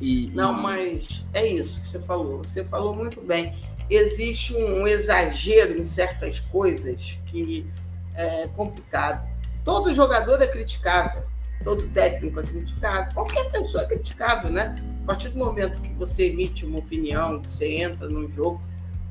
[0.00, 0.62] E, Não, e...
[0.62, 2.38] mas é isso que você falou.
[2.38, 3.56] Você falou muito bem.
[3.90, 7.66] Existe um exagero em certas coisas que
[8.14, 9.26] é complicado
[9.68, 11.24] todo jogador é criticável,
[11.62, 14.74] todo técnico é criticável, qualquer pessoa é criticável, né?
[15.02, 18.62] A partir do momento que você emite uma opinião, que você entra num jogo,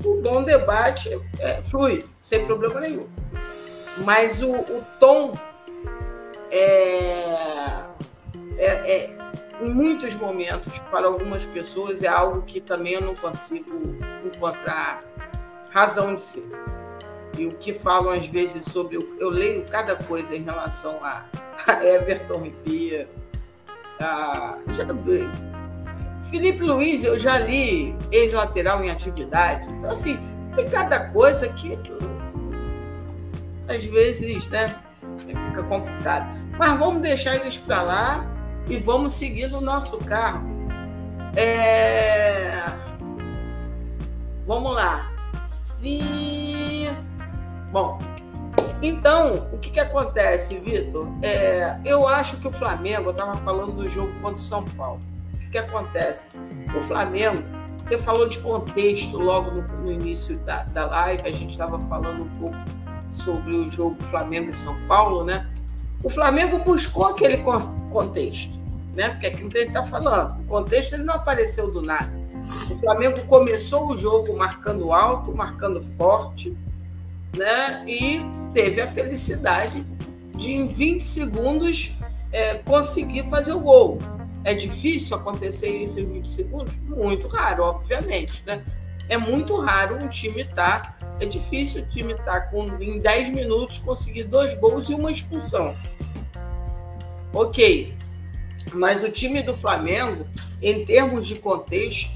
[0.04, 3.06] o bom debate é, flui, sem problema nenhum.
[3.98, 5.38] Mas o, o tom
[6.50, 7.84] é,
[8.56, 9.16] é, é,
[9.60, 15.04] em muitos momentos, para algumas pessoas, é algo que também eu não consigo encontrar
[15.70, 16.50] razão de ser.
[17.38, 18.98] E o que falam às vezes sobre.
[19.18, 21.24] Eu leio cada coisa em relação a,
[21.66, 23.08] a Everton Ripia,
[24.00, 24.84] a, já,
[26.30, 29.68] Felipe Luiz, eu já li ex-lateral em atividade.
[29.70, 30.18] Então, assim,
[30.54, 31.78] tem cada coisa que
[33.68, 34.74] às vezes, né,
[35.16, 36.26] fica complicado.
[36.58, 38.26] Mas vamos deixar eles para lá
[38.68, 40.48] e vamos seguir no nosso carro.
[41.36, 42.64] É...
[44.46, 45.12] Vamos lá.
[45.42, 46.47] Sim.
[47.70, 47.98] Bom,
[48.80, 51.08] então, o que, que acontece, Vitor?
[51.22, 55.00] É, eu acho que o Flamengo, eu estava falando do jogo contra o São Paulo
[55.48, 56.28] que, que acontece?
[56.76, 57.42] O Flamengo,
[57.82, 62.24] você falou de contexto logo no, no início da, da live, a gente estava falando
[62.24, 62.56] um pouco
[63.10, 65.48] sobre o jogo Flamengo e São Paulo, né?
[66.02, 67.38] O Flamengo buscou aquele
[67.90, 68.54] contexto,
[68.94, 69.10] né?
[69.10, 70.40] Porque é aquilo que a gente está falando.
[70.42, 72.12] O contexto ele não apareceu do nada.
[72.70, 76.56] O Flamengo começou o jogo marcando alto, marcando forte,
[77.36, 77.84] né?
[77.86, 78.20] E
[78.52, 79.84] teve a felicidade
[80.36, 81.92] de, em 20 segundos,
[82.32, 83.98] é, conseguir fazer o gol.
[84.44, 86.78] É difícil acontecer isso em 20 segundos?
[86.78, 88.64] Muito raro, obviamente, né?
[89.08, 90.98] É muito raro um time estar.
[90.98, 94.94] Tá, é difícil o time estar tá com, em 10 minutos conseguir dois gols e
[94.94, 95.74] uma expulsão.
[97.32, 97.94] Ok.
[98.72, 100.26] Mas o time do Flamengo,
[100.62, 102.12] em termos de contexto,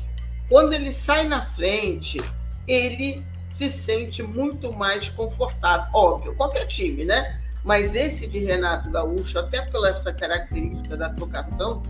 [0.49, 2.21] quando ele sai na frente,
[2.69, 5.87] ele se sente muito mais confortável.
[5.93, 7.41] Óbvio, qualquer time, né?
[7.63, 11.83] Mas esse de Renato Gaúcho, até pela essa característica da trocação,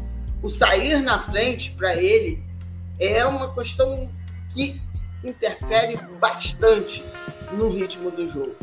[0.43, 2.43] o sair na frente para ele
[2.99, 4.11] é uma questão
[4.53, 4.83] que
[5.25, 7.03] interfere bastante
[7.53, 8.57] no ritmo do jogo.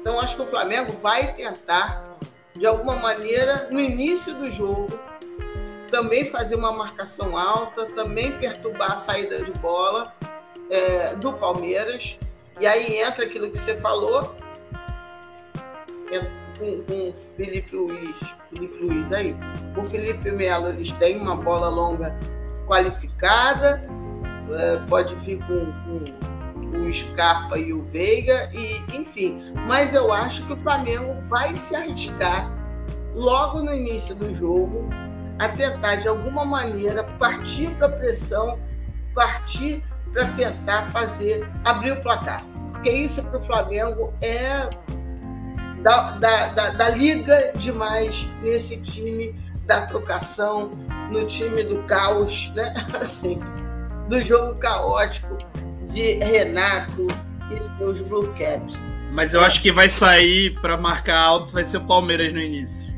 [0.00, 2.16] Então, acho que o Flamengo vai tentar,
[2.54, 4.98] de alguma maneira, no início do jogo,
[5.90, 10.12] também fazer uma marcação alta, também perturbar a saída de bola
[10.70, 12.18] é, do Palmeiras.
[12.58, 14.34] E aí entra aquilo que você falou,
[16.58, 18.16] com, com o Felipe Luiz,
[18.50, 19.36] Felipe Luiz aí.
[19.76, 22.16] O Felipe Melo, eles têm uma bola longa
[22.66, 23.86] qualificada,
[24.50, 25.72] é, pode vir com,
[26.70, 29.52] com o Scarpa e o Veiga, e enfim.
[29.66, 32.50] Mas eu acho que o Flamengo vai se arriscar
[33.14, 34.88] logo no início do jogo
[35.38, 38.58] a tentar, de alguma maneira, partir para a pressão,
[39.14, 39.84] partir
[40.16, 42.42] para tentar fazer, abrir o placar.
[42.72, 44.66] Porque isso para o Flamengo é
[45.82, 50.70] da, da, da, da liga demais nesse time da trocação,
[51.10, 52.72] no time do caos, né?
[52.98, 53.38] Assim,
[54.08, 55.36] do jogo caótico
[55.90, 57.06] de Renato
[57.54, 58.82] e seus Blue Caps.
[59.12, 62.94] Mas eu acho que vai sair para marcar alto, vai ser o Palmeiras no início.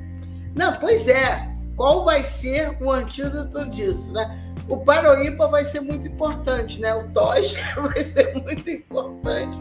[0.55, 1.49] Não, pois é.
[1.77, 4.48] Qual vai ser o antídoto disso, né?
[4.69, 6.95] O Paroípa vai ser muito importante, né?
[6.95, 9.59] O Tosh vai ser muito importante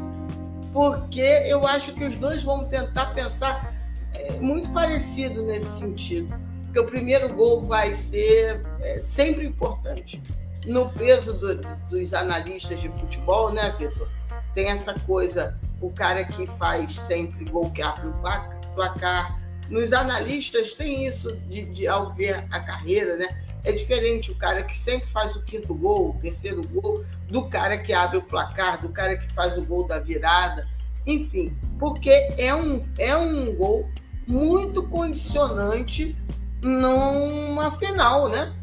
[0.78, 3.74] porque eu acho que os dois vão tentar pensar
[4.14, 6.32] é, muito parecido nesse sentido.
[6.66, 10.22] Porque o primeiro gol vai ser é, sempre importante.
[10.68, 11.56] No peso do,
[11.90, 14.08] dos analistas de futebol, né, Vitor?
[14.54, 19.40] Tem essa coisa, o cara que faz sempre gol que abre o placar.
[19.72, 23.47] Nos analistas tem isso de, de ao ver a carreira, né?
[23.68, 27.78] É diferente o cara que sempre faz o quinto gol, o terceiro gol, do cara
[27.78, 30.66] que abre o placar, do cara que faz o gol da virada.
[31.06, 33.90] Enfim, porque é um, é um gol
[34.26, 36.16] muito condicionante
[36.64, 38.56] numa final, né?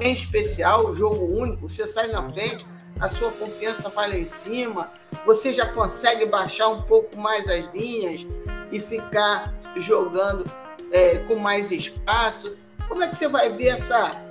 [0.00, 2.66] Em especial, jogo único, você sai na frente,
[2.98, 4.90] a sua confiança vai lá em cima,
[5.24, 8.26] você já consegue baixar um pouco mais as linhas
[8.72, 10.44] e ficar jogando
[10.90, 12.56] é, com mais espaço.
[12.88, 14.28] Como é que você vai ver essa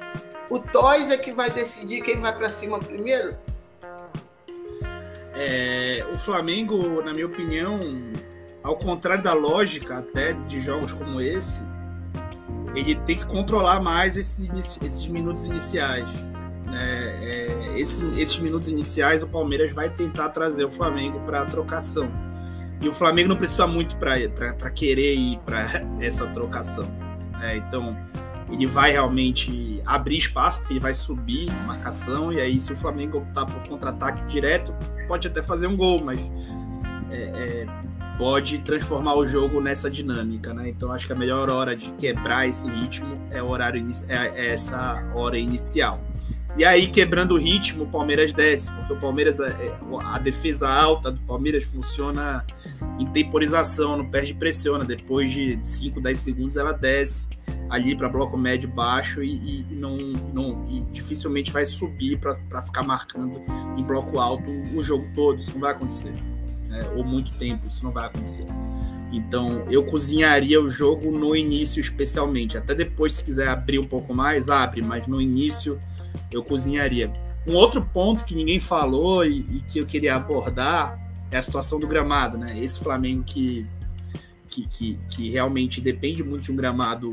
[0.50, 3.36] o Toys é que vai decidir quem vai para cima primeiro?
[5.34, 7.80] É, o Flamengo, na minha opinião,
[8.64, 11.62] ao contrário da lógica até de jogos como esse,
[12.76, 14.50] ele tem que controlar mais esses,
[14.82, 16.10] esses minutos iniciais.
[16.66, 17.20] Né?
[17.24, 22.10] É, esse, esses minutos iniciais, o Palmeiras vai tentar trazer o Flamengo para a trocação.
[22.82, 25.66] E o Flamengo não precisa muito para querer ir para
[26.00, 26.86] essa trocação.
[27.42, 27.98] É, então,
[28.52, 33.20] ele vai realmente abrir espaço, porque ele vai subir marcação, e aí se o Flamengo
[33.20, 34.74] optar por contra-ataque direto,
[35.08, 36.20] pode até fazer um gol, mas
[37.12, 37.68] é, é,
[38.18, 40.70] pode transformar o jogo nessa dinâmica, né?
[40.70, 44.54] Então acho que a melhor hora de quebrar esse ritmo é, o horário, é, é
[44.54, 46.02] essa hora inicial.
[46.58, 50.68] E aí, quebrando o ritmo, o Palmeiras desce, porque o Palmeiras, é, é, a defesa
[50.68, 52.46] alta do Palmeiras funciona
[53.00, 54.84] em temporização, não perde pressiona.
[54.84, 57.30] Depois de 5, 10 segundos, ela desce
[57.70, 59.98] ali para bloco médio baixo e, e, não,
[60.34, 63.42] não e dificilmente vai subir para ficar marcando
[63.78, 65.40] em bloco alto o jogo todo.
[65.40, 66.14] Isso não vai acontecer.
[66.68, 66.84] Né?
[66.96, 68.46] Ou muito tempo, isso não vai acontecer.
[69.12, 72.58] Então, eu cozinharia o jogo no início, especialmente.
[72.58, 75.80] Até depois, se quiser abrir um pouco mais, abre, mas no início
[76.32, 77.12] eu cozinharia.
[77.48, 81.00] Um outro ponto que ninguém falou e, e, que eu queria abordar
[81.32, 82.60] é a situação do gramado, né?
[82.60, 83.66] Esse Flamengo que,
[84.48, 87.12] que, que, que realmente depende muito de um gramado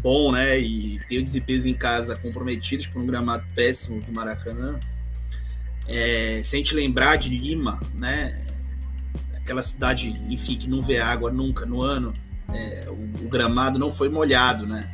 [0.00, 0.58] bom, né?
[0.58, 4.78] E tem o desempenho em casa comprometidos por um gramado péssimo do Maracanã.
[5.88, 8.42] É, se a gente lembrar de Lima, né?
[9.36, 12.12] Aquela cidade, enfim, que não vê água nunca no ano,
[12.52, 14.92] é, o, o, gramado não foi molhado, né?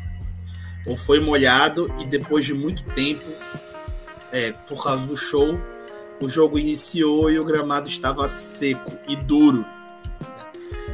[0.87, 3.25] ou foi molhado e depois de muito tempo,
[4.31, 5.61] é, por causa do show,
[6.21, 9.65] o jogo iniciou e o gramado estava seco e duro.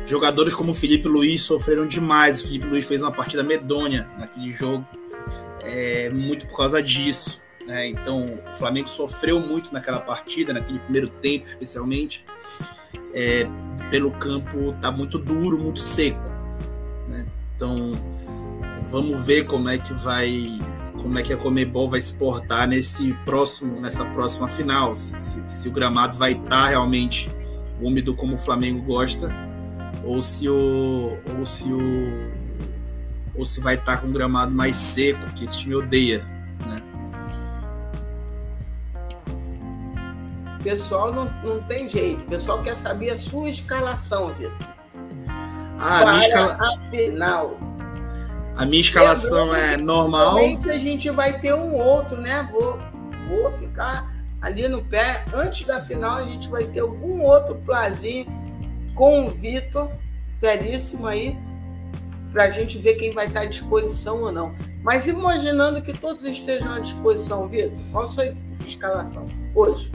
[0.09, 2.41] Jogadores como Felipe Luiz sofreram demais.
[2.41, 4.87] O Felipe Luiz fez uma partida medonha naquele jogo,
[5.63, 7.43] é, muito por causa disso.
[7.67, 7.89] Né?
[7.89, 12.25] Então, o Flamengo sofreu muito naquela partida, naquele primeiro tempo, especialmente.
[13.13, 13.47] É,
[13.91, 16.31] pelo campo tá muito duro, muito seco.
[17.09, 17.27] Né?
[17.55, 17.93] Então,
[18.89, 20.59] Vamos ver como é que vai,
[21.03, 24.97] como é que a Comebol vai se portar nesse próximo, nessa próxima final.
[24.97, 27.31] Se, se, se o gramado vai estar tá realmente
[27.83, 29.31] úmido como o Flamengo gosta,
[30.05, 32.30] ou se o, ou se o,
[33.34, 36.24] ou se vai estar tá com um gramado mais seco que esse time odeia,
[36.66, 36.82] né?
[40.62, 42.22] Pessoal não, não tem jeito.
[42.22, 44.53] O pessoal quer saber a sua escalação, Vitor.
[45.78, 46.59] Ah, Para a, escala...
[46.61, 47.59] a final.
[48.57, 50.32] A minha escalação é normal.
[50.32, 52.49] Provavelmente a gente vai ter um outro, né?
[52.51, 52.80] Vou,
[53.28, 55.24] vou ficar ali no pé.
[55.32, 58.26] Antes da final, a gente vai ter algum outro plazinho
[58.99, 59.92] com o Vitor,
[60.40, 61.38] belíssimo aí,
[62.32, 64.55] para a gente ver quem vai estar à disposição ou não.
[64.82, 68.34] Mas imaginando que todos estejam à disposição, Vitor, qual a sua
[68.66, 69.92] escalação hoje?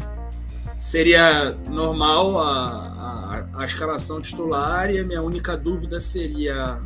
[0.80, 6.82] Seria normal a, a, a escalação titular e a minha única dúvida seria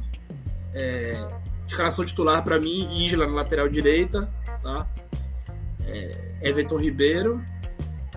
[0.74, 1.28] é,
[1.68, 4.30] Escalação titular para mim, Isla na lateral direita,
[4.64, 4.88] tá?
[5.86, 7.44] É, Everton Ribeiro.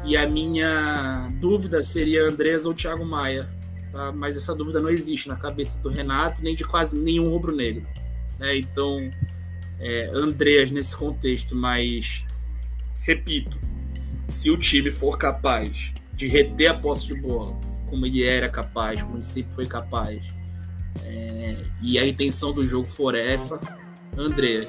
[0.04, 3.48] E a minha dúvida seria Andrés ou Thiago Maia.
[3.92, 4.12] Tá?
[4.12, 7.86] Mas essa dúvida não existe na cabeça do Renato, nem de quase nenhum rubro-negro.
[8.38, 8.56] Né?
[8.58, 9.10] Então,
[9.78, 12.24] é, Andrés nesse contexto, mas
[13.00, 13.58] repito,
[14.28, 19.02] se o time for capaz de reter a posse de bola, como ele era capaz,
[19.02, 20.24] como ele sempre foi capaz,
[21.02, 23.60] é, e a intenção do jogo for essa,
[24.16, 24.68] Andreas,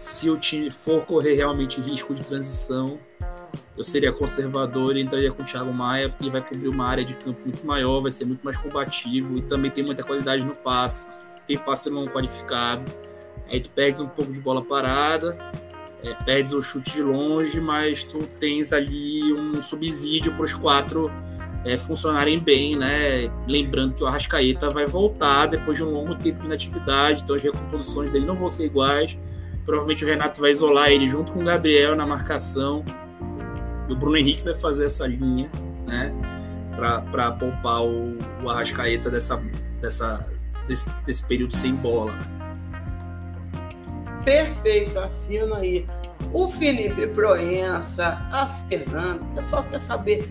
[0.00, 2.98] se o time for correr realmente risco de transição,
[3.76, 7.04] eu seria conservador e entraria com o Thiago Maia, porque ele vai cobrir uma área
[7.04, 10.54] de campo muito maior, vai ser muito mais combativo e também tem muita qualidade no
[10.54, 11.06] passe,
[11.46, 12.82] tem passe não qualificado.
[13.50, 15.38] Aí tu pegas um pouco de bola parada,
[16.02, 21.10] é, perdes o chute de longe, mas tu tens ali um subsídio para os quatro
[21.64, 23.30] é, funcionarem bem, né?
[23.46, 27.42] Lembrando que o Arrascaeta vai voltar depois de um longo tempo de inatividade, então as
[27.42, 29.18] recomposições dele não vão ser iguais.
[29.64, 32.84] Provavelmente o Renato vai isolar ele junto com o Gabriel na marcação.
[33.88, 35.50] E o Bruno Henrique vai fazer essa linha,
[35.86, 36.12] né?
[36.76, 39.36] Para poupar o, o Arrascaeta dessa,
[39.80, 40.26] dessa,
[40.66, 42.12] desse, desse período sem bola.
[44.24, 45.86] Perfeito, assina aí.
[46.32, 50.28] O Felipe Proença, a Fernanda, o pessoal quer saber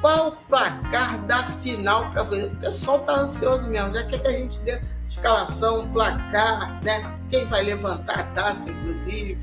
[0.00, 2.22] qual o placar da final para?
[2.22, 7.18] O pessoal tá ansioso mesmo, já quer que a gente dê escalação, placar, né?
[7.30, 9.38] Quem vai levantar a taça, inclusive.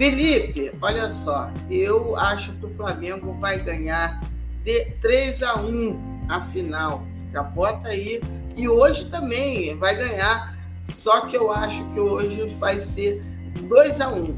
[0.00, 4.18] Felipe, olha só, eu acho que o Flamengo vai ganhar
[4.64, 7.06] de 3 a 1 a final.
[7.30, 8.18] Já bota aí.
[8.56, 10.56] E hoje também vai ganhar.
[10.88, 13.22] Só que eu acho que hoje vai ser
[13.68, 14.34] 2 a 1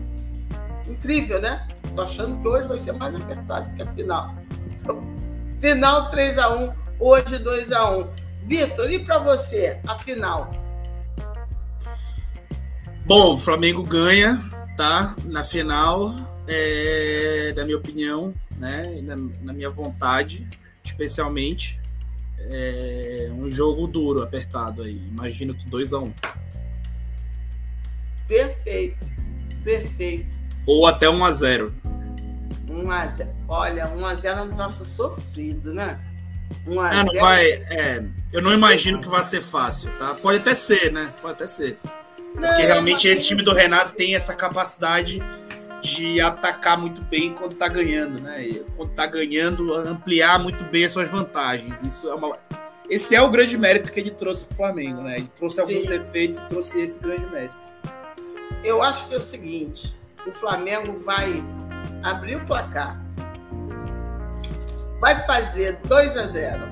[0.88, 1.68] Incrível, né?
[1.94, 4.34] Tô achando que hoje vai ser mais apertado que a final.
[5.60, 8.10] Final 3 a 1 hoje 2 a 1
[8.46, 10.50] Vitor, e para você, a final?
[13.06, 14.42] Bom, o Flamengo ganha,
[14.82, 15.14] tá?
[15.26, 16.12] Na final,
[16.48, 19.00] é, da minha opinião, né?
[19.02, 20.44] Na, na minha vontade,
[20.82, 21.80] especialmente.
[22.50, 25.00] É um jogo duro, apertado aí.
[25.06, 26.12] Imagino que 2 a 1
[28.26, 29.06] Perfeito,
[29.62, 30.26] perfeito.
[30.66, 31.74] Ou até 1 a 0
[32.68, 36.00] 1 a 0 Olha, 1 a 0 é um troço sofrido, né?
[36.66, 37.52] Um a ah, não vai.
[37.52, 38.02] É,
[38.32, 40.14] eu não imagino que vai ser fácil, tá?
[40.14, 41.14] Pode até ser, né?
[41.22, 41.78] Pode até ser.
[42.34, 45.22] Porque realmente esse time do Renato tem essa capacidade
[45.82, 48.46] de atacar muito bem quando tá ganhando, né?
[48.46, 51.82] E quando tá ganhando, ampliar muito bem as suas vantagens.
[51.82, 52.38] Isso é uma.
[52.88, 55.18] Esse é o grande mérito que ele trouxe pro Flamengo, né?
[55.18, 55.88] Ele trouxe alguns Sim.
[55.88, 57.54] defeitos e trouxe esse grande mérito.
[58.62, 59.96] Eu acho que é o seguinte:
[60.26, 61.42] o Flamengo vai
[62.02, 63.00] abrir o placar,
[65.00, 66.62] vai fazer 2 a 0.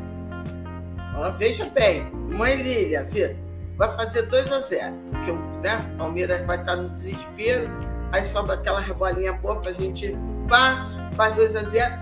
[1.16, 3.35] Ó, veja bem, mãe Lília, Vitor,
[3.81, 5.32] vai fazer 2 a 0, porque
[5.62, 7.66] né, o Palmeiras vai estar no desespero,
[8.12, 10.15] aí sobra aquela rebolinha boa para a gente
[10.47, 10.86] pá,
[11.16, 11.94] faz 2 a 0.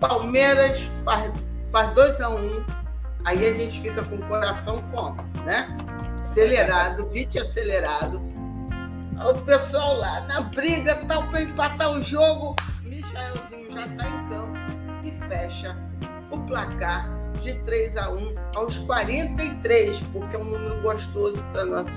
[0.00, 1.30] Palmeiras faz,
[1.70, 2.64] faz 2 a 1.
[3.26, 5.76] Aí a gente fica com o coração como, né?
[6.18, 8.18] Acelerado, beat acelerado
[9.24, 12.56] o pessoal lá na briga, tal, para empatar o jogo.
[12.82, 14.58] Michaelzinho já está em campo
[15.04, 15.76] e fecha
[16.30, 17.15] o placar
[17.46, 21.96] de 3 a 1 aos 43, porque é um número gostoso para nossa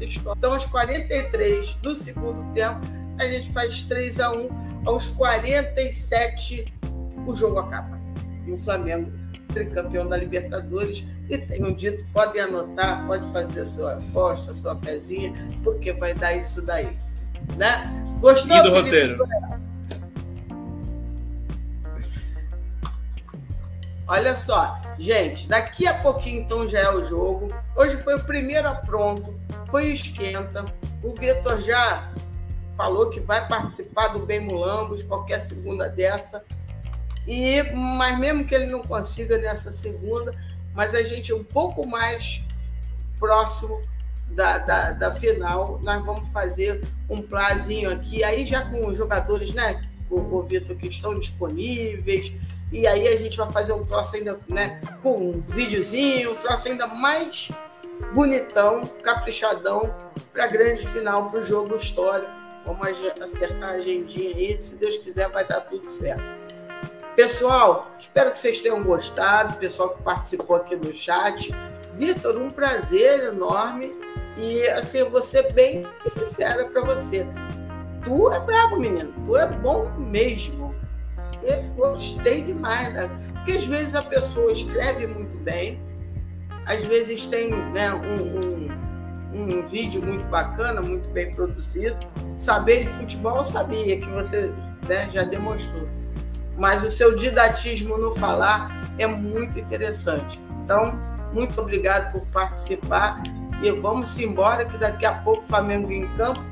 [0.00, 0.38] história.
[0.38, 2.80] Então, aos 43 do segundo tempo,
[3.18, 4.48] a gente faz 3 a 1
[4.86, 6.72] aos 47,
[7.26, 7.98] o jogo acaba.
[8.46, 9.10] E o Flamengo,
[9.52, 15.32] tricampeão da Libertadores, e tenho dito, podem anotar, pode fazer sua aposta, sua pezinha,
[15.64, 16.96] porque vai dar isso daí.
[17.56, 17.90] Né?
[18.20, 19.26] Gostou, e do roteiro?
[24.06, 27.48] Olha só, gente, daqui a pouquinho então já é o jogo.
[27.76, 29.38] Hoje foi o primeiro a pronto,
[29.70, 30.64] foi o esquenta.
[31.02, 32.12] O Vitor já
[32.76, 36.44] falou que vai participar do Bem Mulambos, qualquer segunda dessa.
[37.26, 40.34] E mas mesmo que ele não consiga nessa segunda,
[40.74, 42.42] mas a gente um pouco mais
[43.18, 43.80] próximo
[44.28, 49.52] da, da, da final, nós vamos fazer um plazinho aqui, aí já com os jogadores,
[49.52, 49.80] né,
[50.10, 52.32] o, o Vitor, que estão disponíveis,
[52.72, 56.68] e aí a gente vai fazer um troço ainda, né, com um videozinho, um troço
[56.68, 57.50] ainda mais
[58.12, 59.94] bonitão, caprichadão,
[60.32, 62.30] para grande final, para o jogo histórico.
[62.66, 62.88] Vamos
[63.20, 66.22] acertar a agendinha aí, se Deus quiser vai dar tudo certo.
[67.14, 71.54] Pessoal, espero que vocês tenham gostado, pessoal que participou aqui no chat.
[71.94, 73.94] Vitor, um prazer enorme
[74.36, 77.24] e assim, ser bem sincera para você.
[78.04, 79.14] Tu é bravo, menino.
[79.24, 80.74] Tu é bom mesmo.
[81.44, 83.10] Eu gostei demais, né?
[83.34, 85.80] Porque às vezes a pessoa escreve muito bem,
[86.66, 91.96] às vezes tem né, um, um, um vídeo muito bacana, muito bem produzido.
[92.38, 94.52] Saber de futebol eu sabia que você
[94.88, 95.86] né, já demonstrou
[96.56, 100.40] mas o seu didatismo no falar é muito interessante.
[100.62, 100.98] Então,
[101.32, 103.22] muito obrigado por participar
[103.62, 106.42] e vamos embora que daqui a pouco o Flamengo em campo.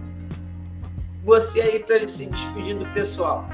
[1.24, 3.46] Você aí para ele se despedir do pessoal.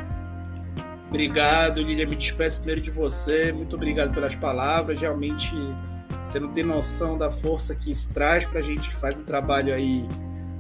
[1.09, 2.07] Obrigado, Lilia.
[2.07, 3.51] Me despeço primeiro de você.
[3.53, 5.01] Muito obrigado pelas palavras.
[5.01, 5.53] Realmente
[6.25, 9.25] você não tem noção da força que isso traz para a gente que faz um
[9.25, 10.07] trabalho aí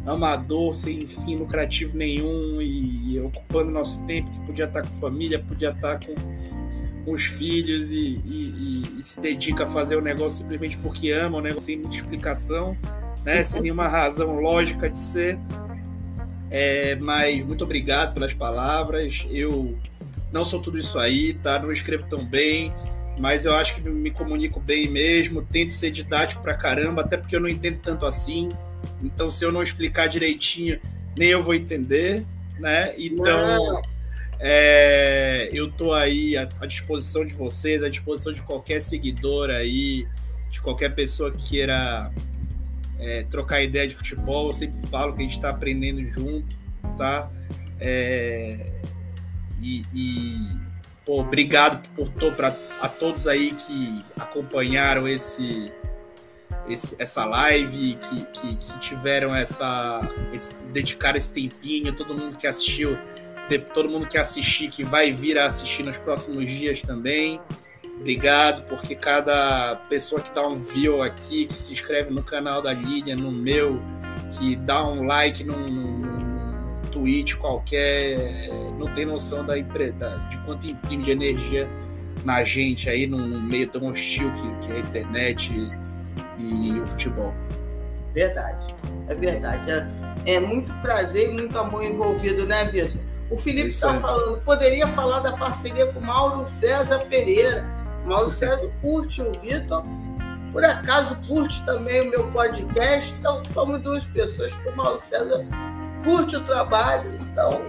[0.06, 5.70] amador, sem fim lucrativo nenhum e, ocupando nosso tempo, que podia estar com família, podia
[5.70, 6.14] estar com,
[7.04, 11.36] com os filhos e, e, e, se dedica a fazer o negócio simplesmente porque ama,
[11.36, 12.74] o negócio sem muita explicação,
[13.22, 13.44] né?
[13.44, 15.38] sem nenhuma razão lógica de ser.
[16.50, 19.26] É, mas muito obrigado pelas palavras.
[19.30, 19.76] Eu
[20.32, 21.58] não sou tudo isso aí, tá?
[21.58, 22.72] Não escrevo tão bem,
[23.18, 25.42] mas eu acho que me comunico bem mesmo.
[25.42, 28.48] Tento ser didático pra caramba, até porque eu não entendo tanto assim.
[29.02, 30.80] Então, se eu não explicar direitinho,
[31.16, 32.24] nem eu vou entender,
[32.58, 32.94] né?
[32.96, 33.80] Então,
[34.38, 40.06] é, eu tô aí à, à, disposição de vocês, à disposição de qualquer seguidor aí,
[40.50, 42.12] de qualquer pessoa que queira
[42.98, 44.48] é, trocar ideia de futebol.
[44.48, 46.56] Eu sempre falo que a gente está aprendendo junto,
[46.96, 47.30] tá?
[47.80, 48.78] É,
[49.60, 50.48] e, e
[51.04, 55.72] pô, obrigado por, por, pra, a todos aí que acompanharam esse
[56.68, 60.00] esse, essa live, que, que, que tiveram essa.
[60.32, 62.98] Esse, dedicaram esse tempinho, todo mundo que assistiu,
[63.72, 67.40] todo mundo que assistir, que vai vir a assistir nos próximos dias também.
[67.98, 72.72] Obrigado, porque cada pessoa que dá um view aqui, que se inscreve no canal da
[72.72, 73.80] Lídia, no meu,
[74.38, 76.17] que dá um like num,
[76.90, 78.48] tweet qualquer,
[78.78, 81.68] não tem noção da, de quanto imprime de energia
[82.24, 85.52] na gente aí, num, meio tão hostil que, que é a internet
[86.38, 87.34] e o futebol.
[88.14, 88.74] Verdade,
[89.08, 89.70] é verdade.
[89.70, 93.00] É, é muito prazer e muito amor envolvido, né, Vitor?
[93.30, 97.66] O Felipe está falando, poderia falar da parceria com Mauro César Pereira.
[98.06, 99.84] Mauro César curte o Vitor,
[100.52, 105.46] por acaso curte também o meu podcast, então somos duas pessoas que o Mauro César
[106.08, 107.60] curte o trabalho, então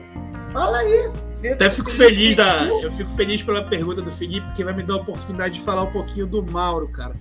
[0.53, 1.11] fala aí,
[1.51, 4.93] Até fico feliz da, eu fico feliz pela pergunta do Felipe, porque vai me dar
[4.93, 7.15] a oportunidade de falar um pouquinho do Mauro, cara.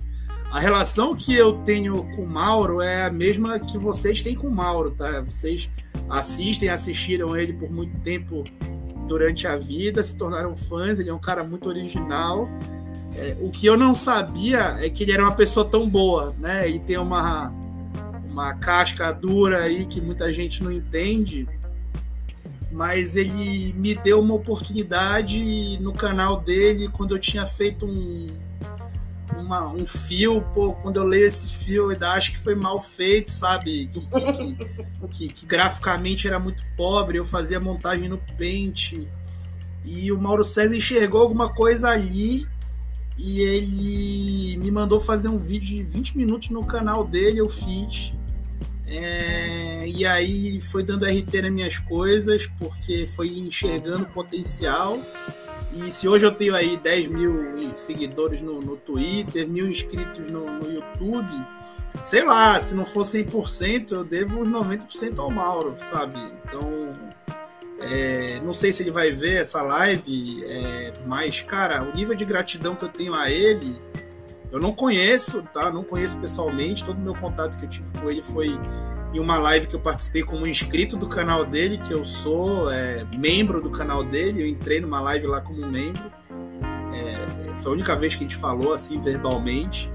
[0.49, 4.47] A relação que eu tenho com o Mauro é a mesma que vocês têm com
[4.47, 5.21] o Mauro, tá?
[5.21, 5.69] Vocês
[6.09, 8.45] assistem, assistiram ele por muito tempo
[9.05, 12.49] durante a vida, se tornaram fãs, ele é um cara muito original.
[13.15, 16.67] É, o que eu não sabia é que ele era uma pessoa tão boa, né?
[16.69, 17.53] E tem uma,
[18.39, 21.47] uma casca dura aí que muita gente não entende
[22.71, 28.27] mas ele me deu uma oportunidade no canal dele quando eu tinha feito um,
[29.35, 33.31] uma, um fio, pô, quando eu leio esse fio, eu acho que foi mal feito,
[33.31, 33.87] sabe?
[33.87, 38.93] Que, que, que, que, graficamente era muito pobre, eu fazia montagem no Paint.
[39.83, 42.47] E o Mauro César enxergou alguma coisa ali
[43.17, 48.13] e ele me mandou fazer um vídeo de 20 minutos no canal dele, eu fiz.
[48.91, 54.97] É, e aí foi dando RT nas minhas coisas, porque foi enxergando potencial.
[55.71, 60.45] E se hoje eu tenho aí 10 mil seguidores no, no Twitter, mil inscritos no,
[60.45, 61.31] no YouTube,
[62.01, 66.19] sei lá, se não for 100%, eu devo uns 90% ao Mauro, sabe?
[66.43, 66.91] Então,
[67.81, 72.25] é, não sei se ele vai ver essa live, é, mas, cara, o nível de
[72.25, 73.79] gratidão que eu tenho a ele
[74.51, 75.71] eu não conheço, tá?
[75.71, 76.83] Não conheço pessoalmente.
[76.83, 78.59] Todo o meu contato que eu tive com ele foi
[79.13, 83.05] em uma live que eu participei como inscrito do canal dele, que eu sou é,
[83.15, 84.41] membro do canal dele.
[84.41, 86.03] Eu entrei numa live lá como membro.
[86.93, 89.91] É, foi a única vez que a gente falou assim verbalmente.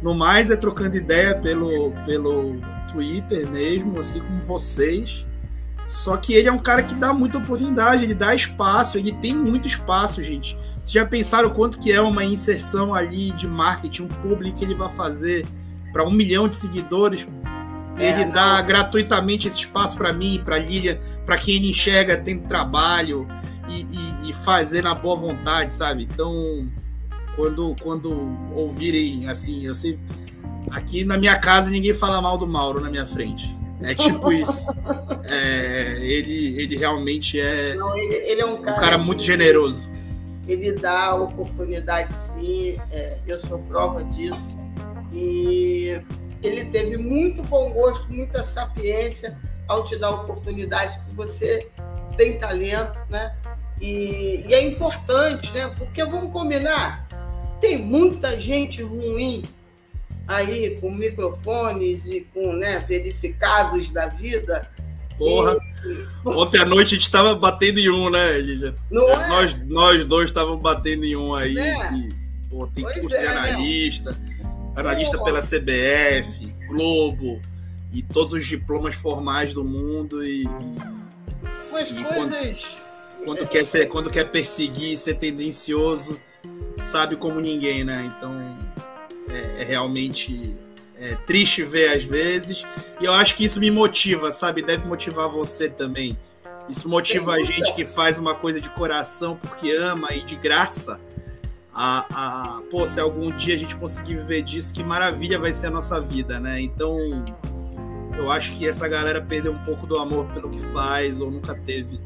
[0.00, 2.56] No mais é trocando ideia pelo, pelo
[2.92, 5.26] Twitter mesmo, assim como vocês.
[5.88, 9.34] Só que ele é um cara que dá muita oportunidade, ele dá espaço, ele tem
[9.34, 10.56] muito espaço, gente.
[10.88, 14.74] Vocês já pensaram quanto que é uma inserção ali de marketing, um público que ele
[14.74, 15.46] vai fazer
[15.92, 17.28] para um milhão de seguidores?
[17.98, 18.32] É, ele não.
[18.32, 23.28] dá gratuitamente esse espaço para mim, para Lília, para quem ele enxerga tendo trabalho
[23.68, 26.04] e, e, e, fazer na boa vontade, sabe?
[26.04, 26.66] Então,
[27.36, 28.10] quando, quando
[28.54, 29.98] ouvirem assim, eu sei.
[30.70, 33.54] Aqui na minha casa ninguém fala mal do Mauro na minha frente.
[33.82, 34.72] É tipo isso.
[35.30, 39.86] É, ele, ele realmente é, Não, ele, ele é um cara, um cara muito generoso.
[40.48, 42.76] Ele dá oportunidade, sim.
[42.90, 44.56] É, eu sou prova disso.
[45.12, 46.00] E
[46.42, 49.38] ele teve muito bom gosto, muita sapiência
[49.68, 51.68] ao te dar a oportunidade que você
[52.16, 53.36] tem talento, né?
[53.80, 55.72] E, e é importante, né?
[55.76, 57.06] Porque vamos combinar,
[57.60, 59.44] tem muita gente ruim
[60.26, 64.70] aí com microfones e com né, verificados da vida.
[65.16, 65.56] Porra!
[66.24, 68.74] Ontem à noite a gente estava batendo em um, né, Lídia?
[68.90, 69.28] Não é?
[69.28, 71.58] Nós, nós dois estávamos batendo em um aí.
[71.58, 71.92] É.
[71.92, 72.14] E,
[72.48, 74.18] pô, tem pois curso é, de analista,
[74.76, 77.40] analista pela CBF, Globo
[77.92, 80.46] e todos os diplomas formais do mundo e.
[81.70, 82.62] Umas e coisas.
[82.62, 83.46] Quando, quando, é...
[83.46, 86.18] quer ser, quando quer perseguir, ser tendencioso,
[86.76, 88.12] sabe como ninguém, né?
[88.16, 88.32] Então
[89.28, 90.56] é, é realmente
[91.00, 92.64] é, triste ver às vezes.
[93.00, 94.62] E eu acho que isso me motiva, sabe?
[94.62, 96.16] Deve motivar você também.
[96.68, 101.00] Isso motiva a gente que faz uma coisa de coração porque ama e de graça.
[101.72, 105.68] A, a, pô, se algum dia a gente conseguir viver disso, que maravilha vai ser
[105.68, 106.60] a nossa vida, né?
[106.60, 106.98] Então,
[108.18, 111.54] eu acho que essa galera perdeu um pouco do amor pelo que faz ou nunca
[111.54, 112.00] teve.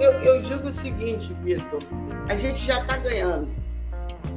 [0.00, 1.82] Eu, eu digo o seguinte, Vitor:
[2.28, 3.48] a gente já está ganhando,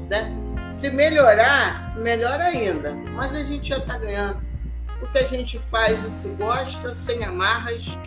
[0.09, 0.44] né?
[0.75, 2.93] Se melhorar, melhor ainda.
[3.15, 4.41] Mas a gente já está ganhando.
[4.99, 7.97] Porque a gente faz o que gosta, sem amarras,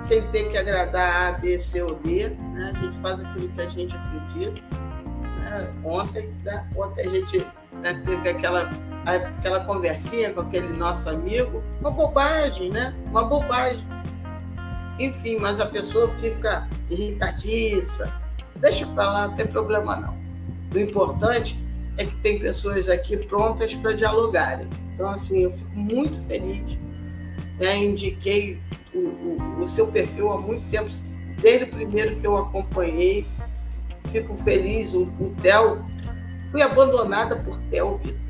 [0.00, 2.30] sem ter que agradar A, B, C ou D.
[2.30, 2.72] Né?
[2.74, 4.60] A gente faz aquilo que a gente acredita.
[5.38, 5.72] Né?
[5.84, 6.68] Ontem, né?
[6.74, 8.72] ontem a gente né, teve aquela,
[9.04, 11.62] aquela conversinha com aquele nosso amigo.
[11.80, 12.92] Uma bobagem, né?
[13.06, 13.86] Uma bobagem.
[14.98, 18.12] Enfim, mas a pessoa fica irritadiça.
[18.56, 20.18] Deixa para lá, não tem problema não.
[20.74, 21.65] O importante
[21.96, 24.68] é que tem pessoas aqui prontas para dialogarem.
[24.94, 26.78] Então, assim, eu fico muito feliz.
[27.58, 27.76] Né?
[27.76, 28.58] Indiquei
[28.94, 30.90] o, o, o, seu perfil há muito tempo,
[31.40, 33.26] desde o primeiro que eu acompanhei.
[34.10, 34.92] Fico feliz.
[34.94, 35.84] O, o Theo,
[36.50, 38.26] fui abandonada por Theo, Vitor.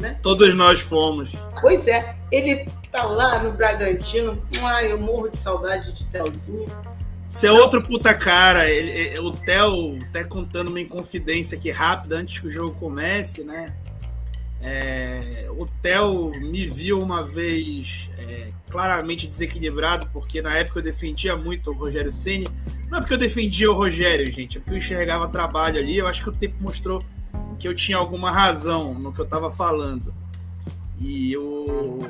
[0.00, 0.18] Né?
[0.22, 1.34] Todos nós fomos.
[1.60, 4.40] Pois é, ele tá lá no Bragantino.
[4.62, 6.66] Ai, eu morro de saudade de Telzinho.
[7.28, 8.70] Você é outro puta cara.
[8.70, 13.74] Ele, o Theo, até contando uma inconfidência aqui rápida antes que o jogo comece, né?
[14.60, 21.36] É, o Theo me viu uma vez é, claramente desequilibrado, porque na época eu defendia
[21.36, 22.48] muito o Rogério Ceni.
[22.88, 25.98] Não é porque eu defendia o Rogério, gente, é porque eu enxergava trabalho ali.
[25.98, 27.02] Eu acho que o tempo mostrou
[27.58, 30.14] que eu tinha alguma razão no que eu estava falando.
[30.98, 32.00] E o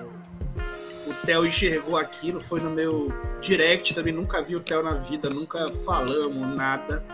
[1.24, 5.72] Theo enxergou aquilo, foi no meu direct também, nunca vi o Theo na vida, nunca
[5.72, 7.04] falamos nada.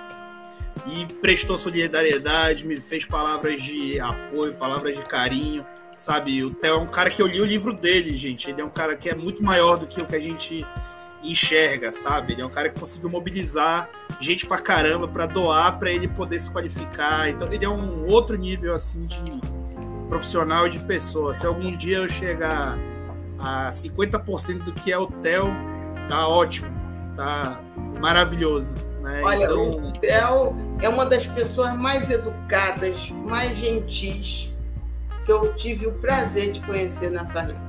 [0.86, 5.64] E prestou solidariedade, me fez palavras de apoio, palavras de carinho,
[5.96, 6.44] sabe?
[6.44, 8.50] O Theo é um cara que eu li o livro dele, gente.
[8.50, 10.66] Ele é um cara que é muito maior do que o que a gente
[11.22, 12.34] enxerga, sabe?
[12.34, 13.88] Ele é um cara que conseguiu mobilizar
[14.20, 17.28] gente pra caramba para doar para ele poder se qualificar.
[17.30, 19.22] Então ele é um outro nível assim de
[20.08, 21.34] profissional e de pessoa.
[21.34, 22.76] Se algum dia eu chegar
[23.44, 25.48] a 50% do que é o Theo,
[26.08, 26.70] tá ótimo,
[27.14, 27.60] tá
[28.00, 28.74] maravilhoso.
[29.02, 29.20] Né?
[29.22, 29.70] Olha, então...
[29.70, 34.50] o Theo é uma das pessoas mais educadas, mais gentis
[35.26, 37.60] que eu tive o prazer de conhecer nessa rede.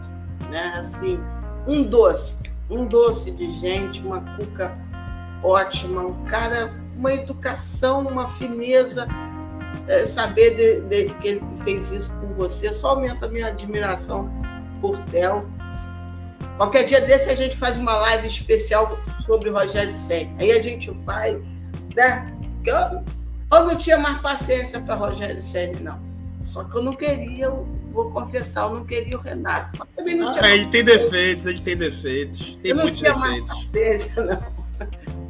[0.49, 0.73] Né?
[0.77, 1.19] Assim,
[1.68, 2.38] um doce,
[2.69, 4.77] um doce de gente, uma cuca
[5.43, 9.07] ótima, um cara, uma educação, uma fineza.
[9.88, 14.31] É, saber de, de, que ele fez isso com você só aumenta a minha admiração
[14.81, 15.45] por Theo.
[16.57, 20.32] Qualquer dia desse a gente faz uma live especial sobre o Rogério Senna.
[20.40, 21.41] Aí a gente vai,
[21.95, 22.34] né?
[22.65, 23.03] Eu,
[23.52, 26.15] eu não tinha mais paciência para Rogério Senna, não.
[26.41, 29.77] Só que eu não queria, eu vou confessar, eu não queria o Renato.
[29.80, 32.56] Mas também não tinha ah, ele tem defeitos, ele tem defeitos.
[32.57, 33.52] Tem eu muitos defeitos.
[33.52, 34.56] Mais paciência, não.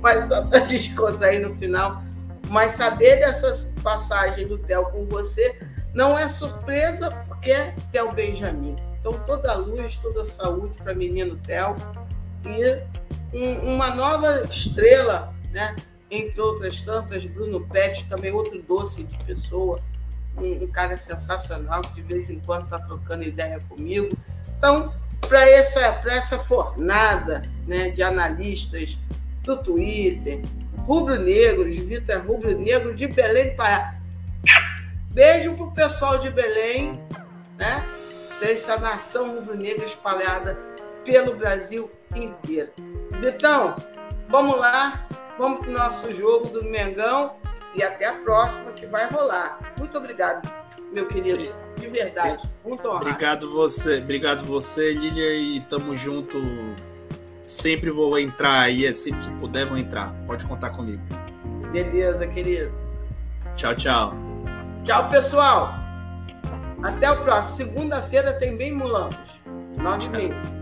[0.02, 2.04] Mas só para descontrair no final.
[2.50, 5.60] Mas saber dessas passagens do Theo com você
[5.94, 8.76] não é surpresa, porque é Theo Benjamin.
[9.06, 11.76] Então, toda luz, toda saúde para menino Theo.
[12.44, 15.76] E um, uma nova estrela, né?
[16.10, 19.80] entre outras tantas, Bruno Pet, também outro doce de pessoa,
[20.36, 24.18] um, um cara sensacional que de vez em quando está trocando ideia comigo.
[24.58, 24.92] Então,
[25.22, 28.98] para essa, essa fornada né, de analistas
[29.44, 30.42] do Twitter,
[30.80, 34.00] rubro-negros, Vitor é rubro-negro de Belém do Pará.
[35.12, 37.00] Beijo para o pessoal de Belém,
[37.56, 37.86] né?
[38.40, 40.58] Dessa nação rubro-negra espalhada
[41.04, 42.72] pelo Brasil inteiro.
[43.20, 43.76] Vitão,
[44.30, 45.08] vamos lá,
[45.38, 47.36] vamos para o nosso jogo do Mengão
[47.76, 49.60] e até a próxima que vai rolar.
[49.78, 50.50] Muito obrigado,
[50.92, 52.50] meu querido, de verdade.
[52.64, 53.06] Muito honrado.
[53.06, 56.38] Obrigado você, obrigado você, Lilia, e tamo junto.
[57.46, 60.14] Sempre vou entrar aí, sempre que puder vou entrar.
[60.26, 61.04] Pode contar comigo.
[61.72, 62.74] Beleza, querido.
[63.56, 64.14] Tchau, tchau.
[64.84, 65.85] Tchau, pessoal.
[66.84, 67.56] Até o próximo.
[67.56, 69.42] Segunda-feira tem bem mulambos.
[69.78, 70.55] Nove e meia.